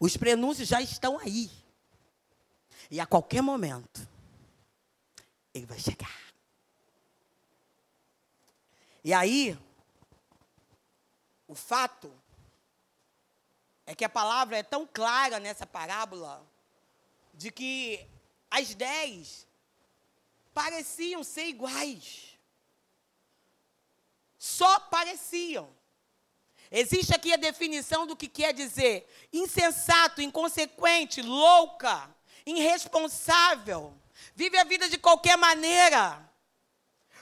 Os 0.00 0.16
prenúncios 0.16 0.66
já 0.66 0.80
estão 0.80 1.18
aí. 1.18 1.50
E 2.90 2.98
a 2.98 3.04
qualquer 3.04 3.42
momento, 3.42 4.08
ele 5.52 5.66
vai 5.66 5.78
chegar. 5.78 6.32
E 9.04 9.12
aí, 9.12 9.58
o 11.46 11.54
fato 11.54 12.10
é 13.86 13.94
que 13.94 14.04
a 14.04 14.08
palavra 14.08 14.58
é 14.58 14.62
tão 14.62 14.86
clara 14.86 15.38
nessa 15.38 15.66
parábola 15.66 16.44
de 17.32 17.50
que 17.50 18.06
as 18.50 18.74
dez 18.74 19.46
pareciam 20.52 21.22
ser 21.24 21.46
iguais. 21.46 22.38
Só 24.38 24.78
pareciam. 24.78 25.74
Existe 26.70 27.14
aqui 27.14 27.32
a 27.32 27.36
definição 27.36 28.06
do 28.06 28.16
que 28.16 28.28
quer 28.28 28.52
dizer 28.52 29.08
insensato, 29.32 30.22
inconsequente, 30.22 31.22
louca, 31.22 32.08
irresponsável, 32.46 33.96
vive 34.34 34.58
a 34.58 34.64
vida 34.64 34.88
de 34.88 34.98
qualquer 34.98 35.36
maneira, 35.36 36.28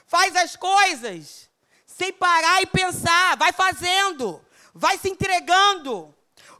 faz 0.05 0.35
as 0.35 0.55
coisas 0.55 1.49
sem 1.85 2.11
parar 2.11 2.61
e 2.61 2.65
pensar, 2.65 3.37
vai 3.37 3.51
fazendo, 3.51 4.43
vai 4.73 4.97
se 4.97 5.09
entregando. 5.09 6.13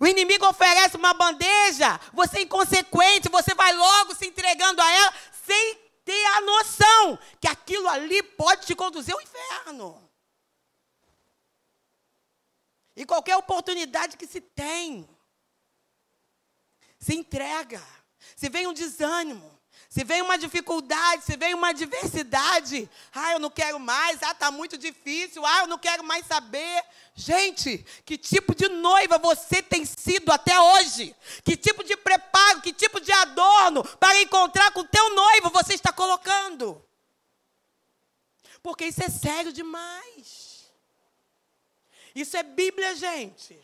O 0.04 0.08
inimigo 0.08 0.46
oferece 0.46 0.98
uma 0.98 1.14
bandeja, 1.14 1.98
você 2.12 2.40
é 2.40 2.42
inconsequente, 2.42 3.30
você 3.30 3.56
vai 3.56 3.72
logo 3.72 4.14
se 4.14 4.28
entregando 4.28 4.82
a 4.82 4.92
ela 4.92 5.14
sem 5.46 5.76
ter 6.04 6.26
a 6.26 6.42
noção 6.42 7.18
que 7.40 7.48
aquilo 7.48 7.88
ali 7.88 8.22
pode 8.22 8.66
te 8.66 8.76
conduzir 8.76 9.14
ao 9.14 9.22
inferno. 9.22 10.12
E 12.98 13.06
qualquer 13.06 13.38
oportunidade 13.38 14.18
que 14.18 14.28
se 14.28 14.42
tem, 14.42 15.08
se 17.00 17.16
entrega. 17.16 17.82
Se 18.36 18.50
vem 18.50 18.68
um 18.68 18.74
desânimo, 18.74 19.53
se 19.94 20.04
vem 20.04 20.24
uma 20.24 20.40
dificuldade, 20.40 21.24
se 21.24 21.38
vem 21.38 21.54
uma 21.54 21.70
adversidade, 21.70 22.90
ah, 23.14 23.34
eu 23.34 23.40
não 23.40 23.52
quero 23.52 23.80
mais, 23.80 24.24
ah, 24.24 24.32
está 24.32 24.50
muito 24.50 24.76
difícil, 24.76 25.46
ah, 25.46 25.60
eu 25.60 25.68
não 25.68 25.78
quero 25.78 26.04
mais 26.04 26.26
saber. 26.26 26.84
Gente, 27.14 27.86
que 28.04 28.18
tipo 28.18 28.56
de 28.56 28.68
noiva 28.70 29.20
você 29.20 29.62
tem 29.62 29.86
sido 29.86 30.32
até 30.32 30.60
hoje? 30.60 31.16
Que 31.44 31.56
tipo 31.56 31.84
de 31.84 31.96
preparo, 31.96 32.62
que 32.62 32.74
tipo 32.74 33.00
de 33.00 33.12
adorno 33.12 33.84
para 34.00 34.20
encontrar 34.20 34.72
com 34.72 34.80
o 34.80 34.88
teu 34.88 35.14
noivo 35.14 35.52
você 35.52 35.76
está 35.76 35.94
colocando? 35.94 36.84
Porque 38.64 38.86
isso 38.86 39.04
é 39.04 39.10
sério 39.10 39.54
demais. 39.54 40.72
Isso 42.16 42.36
é 42.36 42.42
Bíblia, 42.42 42.96
gente. 42.96 43.64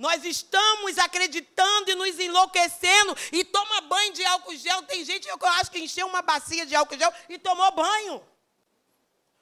Nós 0.00 0.24
estamos 0.24 0.96
acreditando 0.96 1.90
e 1.90 1.94
nos 1.94 2.18
enlouquecendo 2.18 3.14
e 3.32 3.44
banho 3.80 4.12
de 4.12 4.24
álcool 4.24 4.56
gel. 4.56 4.82
Tem 4.84 5.04
gente 5.04 5.26
que 5.26 5.32
eu 5.32 5.48
acho 5.50 5.70
que 5.70 5.78
encheu 5.78 6.06
uma 6.06 6.22
bacia 6.22 6.66
de 6.66 6.74
álcool 6.74 6.98
gel 6.98 7.12
e 7.28 7.38
tomou 7.38 7.70
banho. 7.72 8.22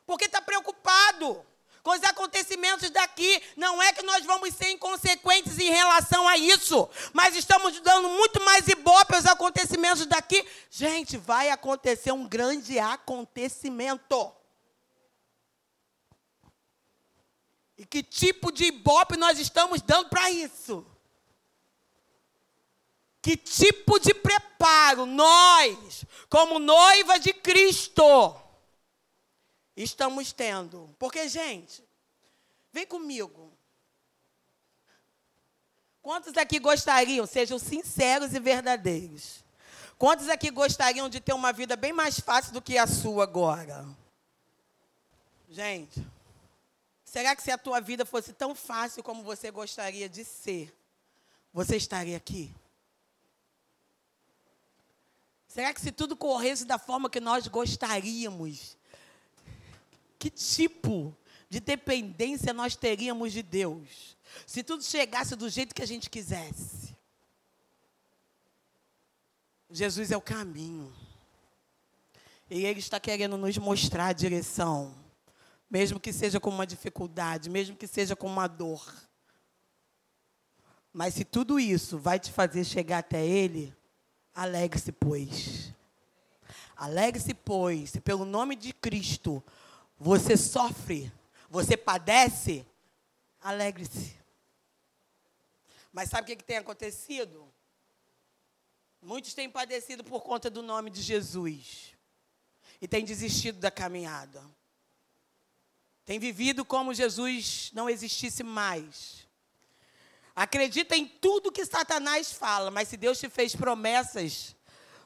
Porque 0.07 0.24
está 0.24 0.40
preocupado 0.40 1.44
com 1.83 1.90
os 1.90 2.03
acontecimentos 2.05 2.90
daqui. 2.90 3.42
Não 3.57 3.83
é 3.83 3.92
que 3.92 4.03
nós 4.03 4.24
vamos 4.24 4.55
ser 4.55 4.70
inconsequentes 4.70 5.59
em 5.59 5.70
relação 5.70 6.29
a 6.29 6.37
isso, 6.37 6.88
mas 7.12 7.35
estamos 7.35 7.81
dando 7.81 8.09
muito 8.11 8.42
mais 8.44 8.68
ibope 8.68 9.14
aos 9.14 9.27
acontecimentos 9.27 10.05
daqui. 10.07 10.46
Gente, 10.70 11.16
vai 11.16 11.51
acontecer 11.51 12.12
um 12.12 12.29
grande 12.29 12.79
acontecimento. 12.79 14.33
E 17.79 17.87
que 17.87 18.03
tipo 18.03 18.51
de 18.51 18.64
ibope 18.64 19.16
nós 19.16 19.38
estamos 19.38 19.81
dando 19.81 20.09
para 20.09 20.31
isso? 20.31 20.85
Que 23.21 23.37
tipo 23.37 23.99
de 23.99 24.15
preparo 24.15 25.05
nós, 25.05 26.05
como 26.31 26.59
noiva 26.59 27.19
de 27.19 27.33
Cristo, 27.33 28.37
estamos 29.77 30.33
tendo? 30.33 30.95
Porque, 30.99 31.29
gente, 31.29 31.83
vem 32.73 32.87
comigo. 32.87 33.53
Quantos 36.01 36.37
aqui 36.37 36.59
gostariam, 36.59 37.27
sejam 37.27 37.59
sinceros 37.59 38.33
e 38.33 38.41
verdadeiros? 38.41 39.45
Quantos 39.99 40.29
aqui 40.29 40.51
gostariam 40.51 41.09
de 41.09 41.21
ter 41.21 41.33
uma 41.33 41.53
vida 41.53 41.77
bem 41.77 41.93
mais 41.93 42.21
fácil 42.21 42.53
do 42.53 42.63
que 42.63 42.79
a 42.79 42.87
sua 42.87 43.25
agora? 43.25 43.85
Gente, 45.51 46.07
Será 47.09 47.35
que 47.35 47.43
se 47.43 47.51
a 47.51 47.57
tua 47.57 47.81
vida 47.81 48.05
fosse 48.05 48.35
tão 48.35 48.55
fácil 48.55 49.03
como 49.03 49.23
você 49.23 49.51
gostaria 49.51 50.11
de 50.11 50.27
ser, 50.27 50.71
você 51.55 51.75
estaria 51.75 52.15
aqui? 52.15 52.55
Será 55.49 55.75
que 55.75 55.81
se 55.81 55.91
tudo 55.91 56.17
corresse 56.17 56.65
da 56.65 56.79
forma 56.79 57.11
que 57.11 57.19
nós 57.19 57.49
gostaríamos, 57.49 58.77
que 60.19 60.31
tipo 60.31 61.17
de 61.49 61.59
dependência 61.59 62.53
nós 62.53 62.77
teríamos 62.77 63.33
de 63.33 63.43
Deus? 63.43 64.17
Se 64.47 64.63
tudo 64.63 64.85
chegasse 64.85 65.35
do 65.35 65.49
jeito 65.49 65.75
que 65.75 65.83
a 65.83 65.87
gente 65.87 66.09
quisesse. 66.09 66.97
Jesus 69.71 70.13
é 70.13 70.17
o 70.17 70.21
caminho. 70.21 70.95
E 72.49 72.65
Ele 72.65 72.79
está 72.79 73.01
querendo 73.01 73.37
nos 73.37 73.59
mostrar 73.59 74.07
a 74.07 74.13
direção 74.13 74.95
mesmo 75.71 76.01
que 76.01 76.13
seja 76.13 76.41
com 76.41 76.51
uma 76.51 76.67
dificuldade, 76.67 77.51
mesmo 77.51 77.77
que 77.77 77.87
seja 77.87 78.17
com 78.17 78.27
uma 78.27 78.47
dor. 78.47 78.95
Mas 80.93 81.15
se 81.15 81.25
tudo 81.25 81.61
isso 81.61 81.99
vai 81.99 82.19
te 82.19 82.33
fazer 82.33 82.65
chegar 82.65 82.99
até 82.99 83.25
Ele, 83.25 83.77
alegre-se, 84.38 84.92
pois. 84.92 85.74
Alegre-se, 86.77 87.35
pois, 87.35 87.96
pelo 87.96 88.24
nome 88.24 88.55
de 88.55 88.72
Cristo 88.72 89.42
você 89.98 90.37
sofre, 90.37 91.12
você 91.51 91.77
padece, 91.77 92.64
alegre-se. 93.40 94.16
Mas 95.92 96.09
sabe 96.09 96.22
o 96.22 96.27
que, 96.27 96.37
que 96.37 96.44
tem 96.44 96.57
acontecido? 96.57 97.53
Muitos 99.03 99.35
têm 99.35 99.51
padecido 99.51 100.05
por 100.05 100.22
conta 100.22 100.48
do 100.48 100.62
nome 100.62 100.88
de 100.88 101.03
Jesus 101.03 101.96
e 102.81 102.87
têm 102.87 103.05
desistido 103.05 103.59
da 103.59 103.72
caminhada. 103.72 104.40
Tem 106.05 106.20
vivido 106.20 106.64
como 106.64 106.94
Jesus 106.94 107.72
não 107.74 107.90
existisse 107.90 108.44
mais. 108.44 109.27
Acredita 110.38 110.96
em 110.96 111.05
tudo 111.05 111.51
que 111.51 111.66
Satanás 111.66 112.33
fala, 112.33 112.70
mas 112.70 112.87
se 112.87 112.96
Deus 112.96 113.18
te 113.18 113.29
fez 113.29 113.57
promessas, 113.57 114.55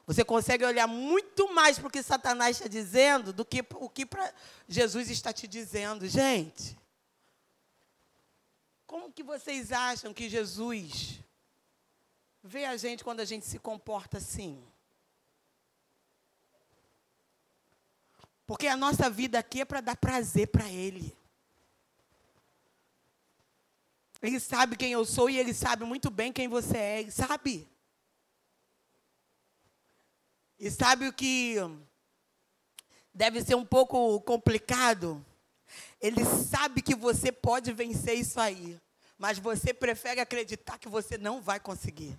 você 0.05 0.23
consegue 0.23 0.63
olhar 0.63 0.85
muito 0.85 1.51
mais 1.51 1.79
para 1.79 1.87
o 1.87 1.89
que 1.89 2.03
Satanás 2.03 2.57
está 2.57 2.69
dizendo 2.69 3.33
do 3.33 3.43
que 3.43 3.65
o 3.73 3.89
que 3.89 4.07
Jesus 4.67 5.09
está 5.09 5.33
te 5.33 5.47
dizendo. 5.47 6.07
Gente, 6.07 6.77
como 8.85 9.11
que 9.11 9.23
vocês 9.23 9.71
acham 9.71 10.13
que 10.13 10.29
Jesus 10.29 11.19
vê 12.43 12.65
a 12.65 12.77
gente 12.77 13.03
quando 13.03 13.21
a 13.21 13.25
gente 13.25 13.47
se 13.47 13.57
comporta 13.57 14.19
assim? 14.19 14.63
Porque 18.45 18.67
a 18.67 18.77
nossa 18.77 19.09
vida 19.09 19.39
aqui 19.39 19.61
é 19.61 19.65
para 19.65 19.81
dar 19.81 19.97
prazer 19.97 20.49
para 20.49 20.69
Ele. 20.69 21.17
Ele 24.23 24.39
sabe 24.39 24.75
quem 24.75 24.91
eu 24.91 25.05
sou 25.05 25.29
e 25.29 25.37
Ele 25.37 25.53
sabe 25.53 25.83
muito 25.83 26.09
bem 26.09 26.31
quem 26.31 26.47
você 26.47 26.77
é. 26.77 27.11
Sabe. 27.11 27.69
E 30.57 30.71
sabe 30.71 31.07
o 31.07 31.13
que 31.13 31.57
deve 33.13 33.43
ser 33.43 33.55
um 33.55 33.65
pouco 33.65 34.19
complicado? 34.21 35.23
Ele 36.01 36.23
sabe 36.25 36.81
que 36.81 36.95
você 36.95 37.31
pode 37.31 37.71
vencer 37.71 38.17
isso 38.17 38.39
aí, 38.39 38.79
mas 39.17 39.37
você 39.37 39.73
prefere 39.73 40.19
acreditar 40.19 40.77
que 40.79 40.87
você 40.87 41.17
não 41.17 41.41
vai 41.41 41.59
conseguir. 41.59 42.17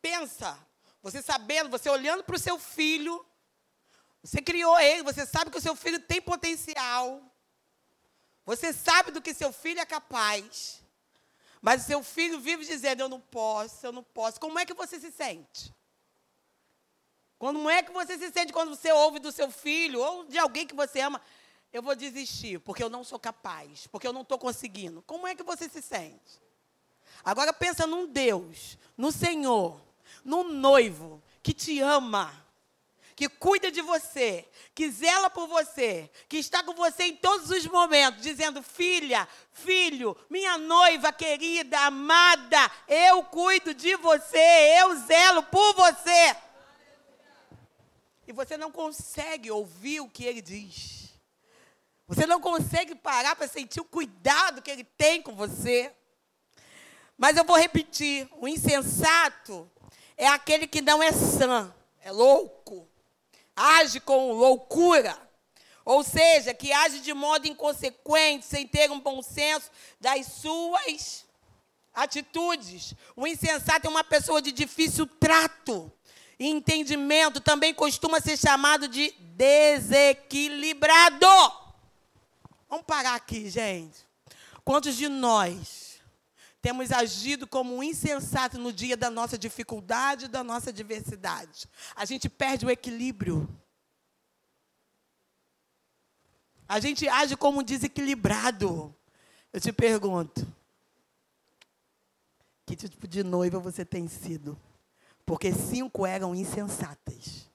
pensa, 0.00 0.58
você 1.02 1.22
sabendo, 1.22 1.70
você 1.70 1.88
olhando 1.88 2.24
para 2.24 2.36
o 2.36 2.38
seu 2.38 2.58
filho, 2.58 3.24
você 4.22 4.42
criou 4.42 4.78
ele, 4.78 5.02
você 5.02 5.24
sabe 5.24 5.50
que 5.50 5.58
o 5.58 5.62
seu 5.62 5.76
filho 5.76 6.00
tem 6.00 6.20
potencial. 6.20 7.22
Você 8.44 8.72
sabe 8.72 9.10
do 9.10 9.22
que 9.22 9.34
seu 9.34 9.52
filho 9.52 9.80
é 9.80 9.86
capaz. 9.86 10.80
Mas 11.60 11.82
seu 11.82 12.02
filho 12.02 12.40
vive 12.40 12.64
dizendo: 12.64 13.00
Eu 13.00 13.08
não 13.08 13.20
posso, 13.20 13.86
eu 13.86 13.92
não 13.92 14.02
posso. 14.02 14.40
Como 14.40 14.58
é 14.58 14.64
que 14.64 14.74
você 14.74 14.98
se 14.98 15.10
sente? 15.12 15.74
Como 17.38 17.70
é 17.70 17.82
que 17.82 17.90
você 17.90 18.18
se 18.18 18.30
sente 18.30 18.52
quando 18.52 18.74
você 18.74 18.92
ouve 18.92 19.18
do 19.18 19.32
seu 19.32 19.50
filho 19.50 20.00
ou 20.00 20.24
de 20.26 20.38
alguém 20.38 20.66
que 20.66 20.74
você 20.74 21.00
ama? 21.00 21.20
Eu 21.72 21.82
vou 21.82 21.94
desistir, 21.94 22.58
porque 22.60 22.82
eu 22.82 22.90
não 22.90 23.04
sou 23.04 23.18
capaz, 23.18 23.86
porque 23.86 24.06
eu 24.06 24.12
não 24.12 24.22
estou 24.22 24.38
conseguindo. 24.38 25.02
Como 25.06 25.26
é 25.26 25.34
que 25.34 25.42
você 25.42 25.68
se 25.68 25.80
sente? 25.80 26.40
Agora 27.24 27.52
pensa 27.52 27.86
num 27.86 28.06
Deus, 28.06 28.76
no 28.96 29.12
Senhor, 29.12 29.80
num 30.24 30.44
noivo 30.44 31.22
que 31.42 31.54
te 31.54 31.80
ama, 31.80 32.30
que 33.20 33.28
cuida 33.28 33.70
de 33.70 33.82
você, 33.82 34.48
que 34.74 34.90
zela 34.90 35.28
por 35.28 35.46
você, 35.46 36.10
que 36.26 36.38
está 36.38 36.62
com 36.62 36.72
você 36.72 37.02
em 37.02 37.16
todos 37.16 37.50
os 37.50 37.66
momentos, 37.66 38.22
dizendo: 38.22 38.62
Filha, 38.62 39.28
filho, 39.52 40.16
minha 40.30 40.56
noiva 40.56 41.12
querida, 41.12 41.80
amada, 41.80 42.56
eu 42.88 43.22
cuido 43.24 43.74
de 43.74 43.94
você, 43.96 44.38
eu 44.80 44.96
zelo 45.00 45.42
por 45.42 45.74
você. 45.74 46.34
E 48.26 48.32
você 48.32 48.56
não 48.56 48.72
consegue 48.72 49.50
ouvir 49.50 50.00
o 50.00 50.08
que 50.08 50.24
ele 50.24 50.40
diz. 50.40 51.10
Você 52.08 52.24
não 52.24 52.40
consegue 52.40 52.94
parar 52.94 53.36
para 53.36 53.46
sentir 53.46 53.82
o 53.82 53.84
cuidado 53.84 54.62
que 54.62 54.70
ele 54.70 54.84
tem 54.84 55.20
com 55.20 55.34
você. 55.34 55.92
Mas 57.18 57.36
eu 57.36 57.44
vou 57.44 57.58
repetir: 57.58 58.26
o 58.38 58.48
insensato 58.48 59.70
é 60.16 60.26
aquele 60.26 60.66
que 60.66 60.80
não 60.80 61.02
é 61.02 61.12
sã, 61.12 61.70
é 62.02 62.10
louco, 62.10 62.89
age 63.56 64.00
com 64.00 64.32
loucura. 64.32 65.16
Ou 65.84 66.04
seja, 66.04 66.54
que 66.54 66.72
age 66.72 67.00
de 67.00 67.12
modo 67.12 67.48
inconsequente, 67.48 68.46
sem 68.46 68.66
ter 68.66 68.90
um 68.90 69.00
bom 69.00 69.20
senso 69.22 69.70
das 70.00 70.26
suas 70.26 71.26
atitudes. 71.92 72.94
O 73.16 73.26
insensato 73.26 73.86
é 73.86 73.90
uma 73.90 74.04
pessoa 74.04 74.40
de 74.40 74.52
difícil 74.52 75.06
trato 75.06 75.92
e 76.38 76.48
entendimento, 76.48 77.40
também 77.40 77.74
costuma 77.74 78.20
ser 78.20 78.36
chamado 78.36 78.86
de 78.88 79.12
desequilibrado. 79.18 81.26
Vamos 82.68 82.86
parar 82.86 83.14
aqui, 83.14 83.50
gente. 83.50 84.08
Quantos 84.64 84.96
de 84.96 85.08
nós 85.08 85.89
temos 86.62 86.92
agido 86.92 87.46
como 87.46 87.76
um 87.76 87.82
insensato 87.82 88.58
no 88.58 88.72
dia 88.72 88.96
da 88.96 89.10
nossa 89.10 89.38
dificuldade, 89.38 90.28
da 90.28 90.44
nossa 90.44 90.70
adversidade. 90.70 91.66
A 91.96 92.04
gente 92.04 92.28
perde 92.28 92.66
o 92.66 92.70
equilíbrio. 92.70 93.48
A 96.68 96.78
gente 96.78 97.08
age 97.08 97.36
como 97.36 97.60
um 97.60 97.62
desequilibrado. 97.62 98.94
Eu 99.52 99.60
te 99.60 99.72
pergunto: 99.72 100.46
que 102.66 102.76
tipo 102.76 103.08
de 103.08 103.24
noiva 103.24 103.58
você 103.58 103.84
tem 103.84 104.06
sido? 104.06 104.58
Porque 105.24 105.52
cinco 105.52 106.06
eram 106.06 106.34
insensatas. 106.34 107.48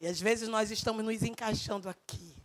E 0.00 0.06
às 0.06 0.20
vezes 0.20 0.48
nós 0.48 0.70
estamos 0.70 1.04
nos 1.04 1.22
encaixando 1.22 1.88
aqui. 1.88 2.39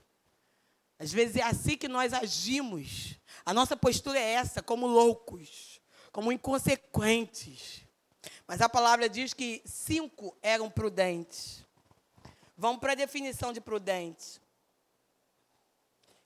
Às 0.98 1.12
vezes 1.12 1.36
é 1.36 1.44
assim 1.44 1.78
que 1.78 1.88
nós 1.88 2.14
agimos. 2.14 3.16
A 3.46 3.54
nossa 3.54 3.76
postura 3.76 4.18
é 4.18 4.34
essa, 4.34 4.62
como 4.62 4.88
loucos, 4.88 5.82
como 6.12 6.32
inconsequentes. 6.32 7.82
Mas 8.48 8.62
a 8.62 8.70
palavra 8.70 9.10
diz 9.10 9.34
que 9.34 9.62
cinco 9.66 10.36
eram 10.42 10.70
prudentes. 10.70 11.64
Vamos 12.58 12.80
para 12.80 12.94
a 12.94 12.96
definição 12.96 13.52
de 13.52 13.60
prudente. 13.60 14.42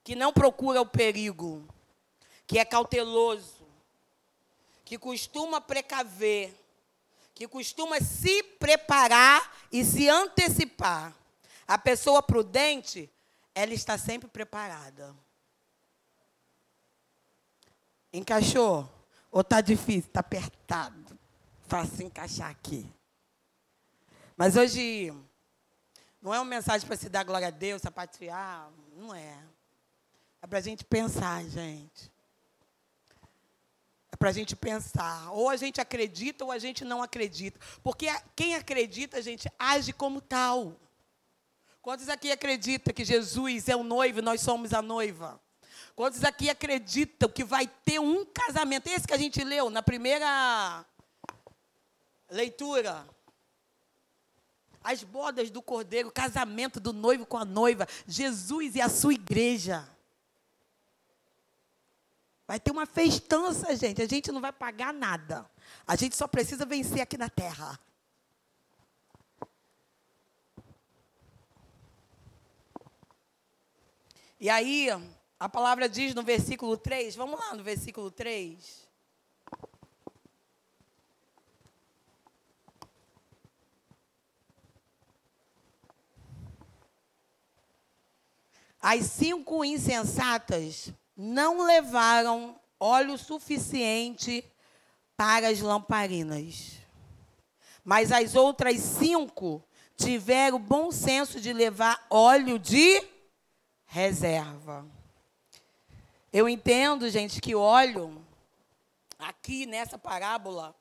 Que 0.03 0.15
não 0.15 0.31
procura 0.31 0.81
o 0.81 0.85
perigo, 0.85 1.67
que 2.45 2.59
é 2.59 2.65
cauteloso, 2.65 3.67
que 4.85 4.97
costuma 4.97 5.59
precaver, 5.59 6.53
que 7.33 7.47
costuma 7.47 7.99
se 7.99 8.43
preparar 8.43 9.57
e 9.71 9.83
se 9.83 10.07
antecipar. 10.07 11.15
A 11.67 11.77
pessoa 11.77 12.23
prudente, 12.23 13.09
ela 13.59 13.73
está 13.73 13.97
sempre 13.97 14.29
preparada. 14.29 15.13
Encaixou? 18.13 18.89
Ou 19.29 19.41
está 19.41 19.59
difícil? 19.59 20.07
Está 20.07 20.21
apertado? 20.21 21.19
Fácil 21.67 22.05
encaixar 22.05 22.49
aqui. 22.49 22.89
Mas 24.37 24.55
hoje 24.55 25.13
não 26.21 26.33
é 26.33 26.39
uma 26.39 26.45
mensagem 26.45 26.87
para 26.87 26.95
se 26.95 27.09
dar 27.09 27.25
glória 27.25 27.49
a 27.49 27.51
Deus, 27.51 27.81
sapatear. 27.81 28.71
Não 28.95 29.13
é. 29.13 29.37
É 30.41 30.47
para 30.47 30.59
a 30.59 30.61
gente 30.61 30.85
pensar, 30.85 31.43
gente. 31.43 32.09
É 34.09 34.15
para 34.15 34.29
a 34.29 34.33
gente 34.33 34.55
pensar. 34.55 35.31
Ou 35.33 35.49
a 35.49 35.57
gente 35.57 35.81
acredita 35.81 36.45
ou 36.45 36.51
a 36.51 36.57
gente 36.57 36.85
não 36.85 37.03
acredita. 37.03 37.59
Porque 37.83 38.07
quem 38.37 38.55
acredita, 38.55 39.17
a 39.17 39.21
gente 39.21 39.51
age 39.59 39.91
como 39.91 40.21
tal. 40.21 40.79
Quantos 41.81 42.09
aqui 42.09 42.31
acreditam 42.31 42.93
que 42.93 43.05
Jesus 43.05 43.69
é 43.69 43.75
o 43.75 43.83
noivo 43.83 44.19
e 44.19 44.21
nós 44.21 44.41
somos 44.41 44.73
a 44.73 44.81
noiva? 44.81 45.41
Quantos 45.95 46.23
aqui 46.23 46.49
acreditam 46.49 47.29
que 47.29 47.43
vai 47.43 47.67
ter 47.67 47.99
um 47.99 48.25
casamento? 48.25 48.87
Esse 48.87 49.07
que 49.07 49.13
a 49.13 49.17
gente 49.17 49.43
leu 49.43 49.69
na 49.69 49.81
primeira 49.81 50.85
leitura. 52.29 53.07
As 54.83 55.03
bodas 55.03 55.49
do 55.49 55.61
cordeiro, 55.61 56.11
casamento 56.11 56.79
do 56.79 56.93
noivo 56.93 57.25
com 57.25 57.37
a 57.37 57.45
noiva, 57.45 57.87
Jesus 58.07 58.75
e 58.75 58.81
a 58.81 58.89
sua 58.89 59.13
igreja. 59.13 59.87
Vai 62.47 62.59
ter 62.59 62.71
uma 62.71 62.85
festança, 62.85 63.75
gente. 63.75 64.01
A 64.01 64.07
gente 64.07 64.31
não 64.31 64.41
vai 64.41 64.51
pagar 64.51 64.93
nada. 64.93 65.49
A 65.85 65.95
gente 65.95 66.15
só 66.15 66.27
precisa 66.27 66.65
vencer 66.65 67.01
aqui 67.01 67.17
na 67.17 67.29
terra. 67.29 67.79
E 74.41 74.49
aí, 74.49 74.87
a 75.37 75.49
palavra 75.49 75.89
diz 75.89 76.15
no 76.15 76.23
versículo 76.23 76.77
3, 76.77 77.13
vamos 77.13 77.37
lá 77.37 77.53
no 77.53 77.61
versículo 77.61 78.09
3. 78.09 78.87
As 88.81 89.07
cinco 89.07 89.65
insensatas 89.65 90.93
não 91.17 91.65
levaram 91.65 92.57
óleo 92.79 93.17
suficiente 93.17 94.41
para 95.17 95.49
as 95.49 95.59
lamparinas. 95.59 96.77
Mas 97.83 98.09
as 98.09 98.35
outras 98.35 98.79
cinco 98.79 99.61
tiveram 99.97 100.57
bom 100.57 100.93
senso 100.93 101.41
de 101.41 101.51
levar 101.51 102.07
óleo 102.09 102.57
de 102.57 103.18
reserva. 103.89 104.85
Eu 106.31 106.47
entendo, 106.47 107.09
gente, 107.09 107.41
que 107.41 107.55
óleo, 107.55 108.23
aqui 109.17 109.65
nessa 109.65 109.97
parábola, 109.97 110.75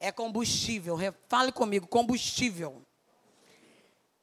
é 0.00 0.10
combustível. 0.10 0.96
Fale 1.28 1.52
comigo, 1.52 1.86
combustível. 1.86 2.82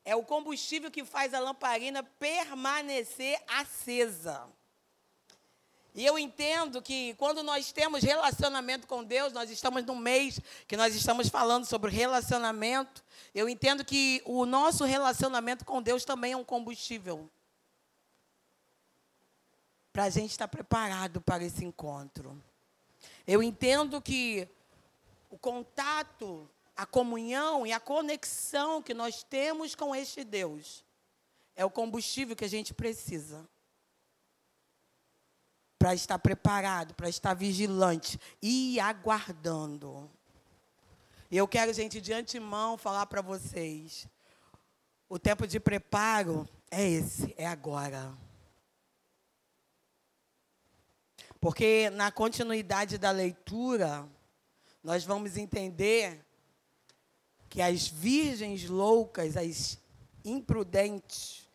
É 0.03 0.15
o 0.15 0.23
combustível 0.23 0.89
que 0.89 1.05
faz 1.05 1.31
a 1.33 1.39
lamparina 1.39 2.01
permanecer 2.01 3.39
acesa. 3.47 4.47
E 5.93 6.03
eu 6.03 6.17
entendo 6.17 6.81
que 6.81 7.13
quando 7.19 7.43
nós 7.43 7.71
temos 7.71 8.01
relacionamento 8.01 8.87
com 8.87 9.03
Deus, 9.03 9.31
nós 9.31 9.51
estamos 9.51 9.85
num 9.85 9.95
mês 9.95 10.39
que 10.67 10.75
nós 10.75 10.95
estamos 10.95 11.29
falando 11.29 11.65
sobre 11.65 11.91
relacionamento. 11.91 13.03
Eu 13.33 13.47
entendo 13.47 13.85
que 13.85 14.23
o 14.25 14.43
nosso 14.43 14.85
relacionamento 14.85 15.63
com 15.63 15.83
Deus 15.83 16.03
também 16.03 16.31
é 16.31 16.37
um 16.37 16.43
combustível 16.43 17.29
para 19.93 20.05
a 20.05 20.09
gente 20.09 20.31
estar 20.31 20.47
preparado 20.47 21.21
para 21.21 21.43
esse 21.43 21.63
encontro. 21.63 22.41
Eu 23.27 23.43
entendo 23.43 24.01
que 24.01 24.47
o 25.29 25.37
contato, 25.37 26.49
a 26.75 26.85
comunhão 26.85 27.65
e 27.65 27.71
a 27.71 27.79
conexão 27.79 28.81
que 28.81 28.93
nós 28.93 29.23
temos 29.23 29.75
com 29.75 29.95
este 29.95 30.23
Deus 30.23 30.83
é 31.55 31.63
o 31.63 31.69
combustível 31.69 32.35
que 32.35 32.43
a 32.43 32.49
gente 32.49 32.73
precisa 32.73 33.47
para 35.77 35.93
estar 35.93 36.17
preparado, 36.17 36.95
para 36.95 37.07
estar 37.07 37.35
vigilante 37.35 38.19
e 38.41 38.79
aguardando. 38.79 40.09
Eu 41.31 41.47
quero, 41.47 41.71
gente, 41.73 42.01
de 42.01 42.13
antemão 42.13 42.77
falar 42.77 43.05
para 43.05 43.21
vocês: 43.21 44.07
o 45.07 45.19
tempo 45.19 45.45
de 45.45 45.59
preparo 45.59 46.49
é 46.71 46.89
esse, 46.89 47.35
é 47.37 47.45
agora. 47.45 48.11
Porque 51.43 51.89
na 51.89 52.09
continuidade 52.09 52.97
da 52.97 53.11
leitura, 53.11 54.07
nós 54.81 55.03
vamos 55.03 55.35
entender 55.35 56.25
que 57.49 57.61
as 57.61 57.85
virgens 57.85 58.69
loucas, 58.69 59.35
as 59.35 59.77
imprudentes, 60.23 61.49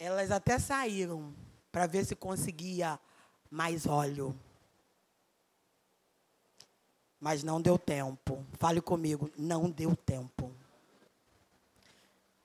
elas 0.00 0.32
até 0.32 0.58
saíram 0.58 1.32
para 1.70 1.86
ver 1.86 2.04
se 2.04 2.16
conseguia 2.16 2.98
mais 3.48 3.86
óleo. 3.86 4.36
Mas 7.20 7.44
não 7.44 7.62
deu 7.62 7.78
tempo. 7.78 8.44
Fale 8.58 8.80
comigo, 8.80 9.30
não 9.38 9.70
deu 9.70 9.94
tempo. 9.94 10.52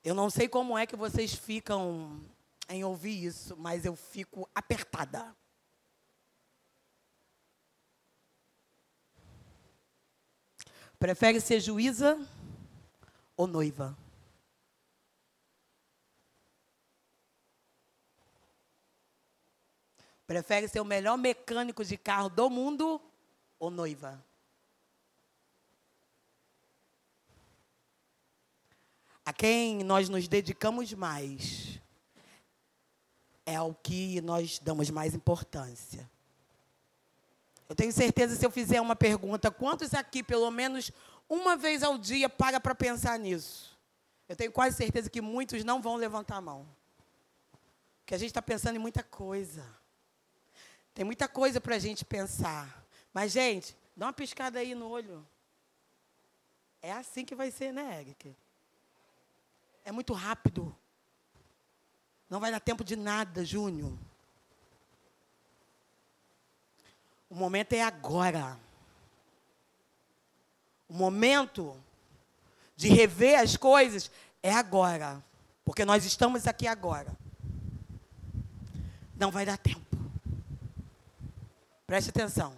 Eu 0.04 0.14
não 0.14 0.30
sei 0.30 0.48
como 0.48 0.78
é 0.78 0.86
que 0.86 0.96
vocês 0.96 1.34
ficam 1.34 2.22
em 2.70 2.84
ouvir 2.84 3.26
isso, 3.26 3.58
mas 3.58 3.86
eu 3.86 3.96
fico 3.96 4.48
apertada. 4.54 5.36
Prefere 11.04 11.42
ser 11.42 11.60
juíza 11.60 12.18
ou 13.36 13.46
noiva? 13.46 13.94
Prefere 20.26 20.70
ser 20.70 20.80
o 20.80 20.86
melhor 20.86 21.18
mecânico 21.18 21.84
de 21.84 21.98
carro 21.98 22.30
do 22.30 22.50
mundo 22.50 23.02
ou 23.60 23.70
noiva? 23.70 24.24
A 29.26 29.34
quem 29.34 29.84
nós 29.84 30.08
nos 30.08 30.26
dedicamos 30.30 30.94
mais 30.94 31.82
é 33.46 33.58
ao 33.58 33.76
que 33.76 34.22
nós 34.22 34.58
damos 34.58 34.90
mais 34.90 35.14
importância. 35.14 36.10
Eu 37.68 37.76
tenho 37.76 37.92
certeza, 37.92 38.36
se 38.36 38.46
eu 38.46 38.52
fizer 38.52 38.82
uma 38.82 38.96
pergunta, 38.96 39.50
quantos 39.50 39.94
aqui, 39.94 40.22
pelo 40.22 40.50
menos 40.52 40.92
uma 41.30 41.56
vez 41.56 41.82
ao 41.82 41.98
dia, 41.98 42.30
paga 42.30 42.60
para 42.60 42.76
pensar 42.76 43.18
nisso? 43.18 43.78
Eu 44.28 44.36
tenho 44.36 44.52
quase 44.52 44.76
certeza 44.78 45.10
que 45.10 45.22
muitos 45.22 45.64
não 45.64 45.82
vão 45.82 45.96
levantar 45.96 46.38
a 46.38 46.42
mão. 46.42 46.68
Porque 48.00 48.14
a 48.14 48.18
gente 48.18 48.30
está 48.30 48.42
pensando 48.42 48.76
em 48.76 48.80
muita 48.80 49.02
coisa. 49.02 49.66
Tem 50.94 51.06
muita 51.06 51.28
coisa 51.28 51.60
para 51.60 51.76
a 51.76 51.80
gente 51.80 52.06
pensar. 52.06 52.86
Mas, 53.14 53.32
gente, 53.32 53.76
dá 53.96 54.08
uma 54.08 54.14
piscada 54.14 54.60
aí 54.60 54.76
no 54.76 54.88
olho. 54.88 55.26
É 56.82 56.92
assim 56.92 57.24
que 57.24 57.34
vai 57.34 57.50
ser, 57.50 57.72
né, 57.72 58.02
Eric? 58.02 58.36
É 59.86 59.92
muito 59.92 60.14
rápido. 60.14 60.76
Não 62.30 62.40
vai 62.40 62.52
dar 62.52 62.60
tempo 62.60 62.84
de 62.84 62.96
nada, 62.96 63.46
Júnior. 63.46 63.98
O 67.34 67.36
momento 67.36 67.74
é 67.74 67.82
agora. 67.82 68.60
O 70.88 70.94
momento 70.94 71.76
de 72.76 72.90
rever 72.90 73.40
as 73.40 73.58
coisas 73.58 74.12
é 74.44 74.54
agora. 74.54 75.20
Porque 75.66 75.84
nós 75.84 76.06
estamos 76.06 76.46
aqui 76.46 76.68
agora. 76.68 77.12
Não 79.16 79.32
vai 79.32 79.48
dar 79.48 79.58
tempo. 79.58 79.98
Preste 81.88 82.12
atenção. 82.12 82.56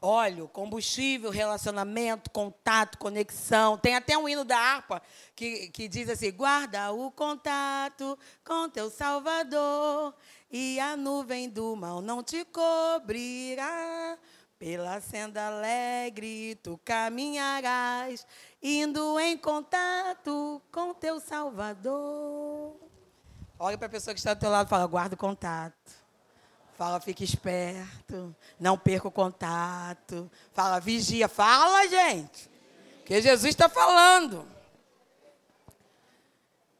Óleo, 0.00 0.48
combustível, 0.48 1.30
relacionamento, 1.30 2.30
contato, 2.30 2.98
conexão. 2.98 3.78
Tem 3.78 3.94
até 3.94 4.18
um 4.18 4.28
hino 4.28 4.44
da 4.44 4.58
harpa 4.58 5.00
que, 5.36 5.68
que 5.68 5.86
diz 5.86 6.08
assim: 6.08 6.32
guarda 6.32 6.90
o 6.90 7.12
contato 7.12 8.18
com 8.44 8.68
teu 8.68 8.90
Salvador 8.90 10.12
e 10.52 10.78
a 10.78 10.96
nuvem 10.96 11.48
do 11.48 11.74
mal 11.74 12.02
não 12.02 12.22
te 12.22 12.44
cobrirá. 12.44 14.18
Pela 14.58 15.00
senda 15.00 15.48
alegre 15.48 16.54
tu 16.62 16.78
caminharás, 16.84 18.24
indo 18.62 19.18
em 19.18 19.36
contato 19.36 20.62
com 20.70 20.94
teu 20.94 21.18
Salvador. 21.18 22.76
Olha 23.58 23.76
para 23.76 23.86
a 23.86 23.90
pessoa 23.90 24.14
que 24.14 24.20
está 24.20 24.34
do 24.34 24.40
teu 24.40 24.50
lado 24.50 24.66
e 24.66 24.70
fala: 24.70 24.86
guarda 24.86 25.14
o 25.16 25.18
contato. 25.18 26.02
Fala, 26.76 27.00
fique 27.00 27.22
esperto. 27.22 28.34
Não 28.58 28.78
perca 28.78 29.08
o 29.08 29.10
contato. 29.10 30.30
Fala, 30.52 30.80
vigia. 30.80 31.28
Fala, 31.28 31.86
gente. 31.88 32.50
Que 33.04 33.20
Jesus 33.20 33.50
está 33.50 33.68
falando. 33.68 34.46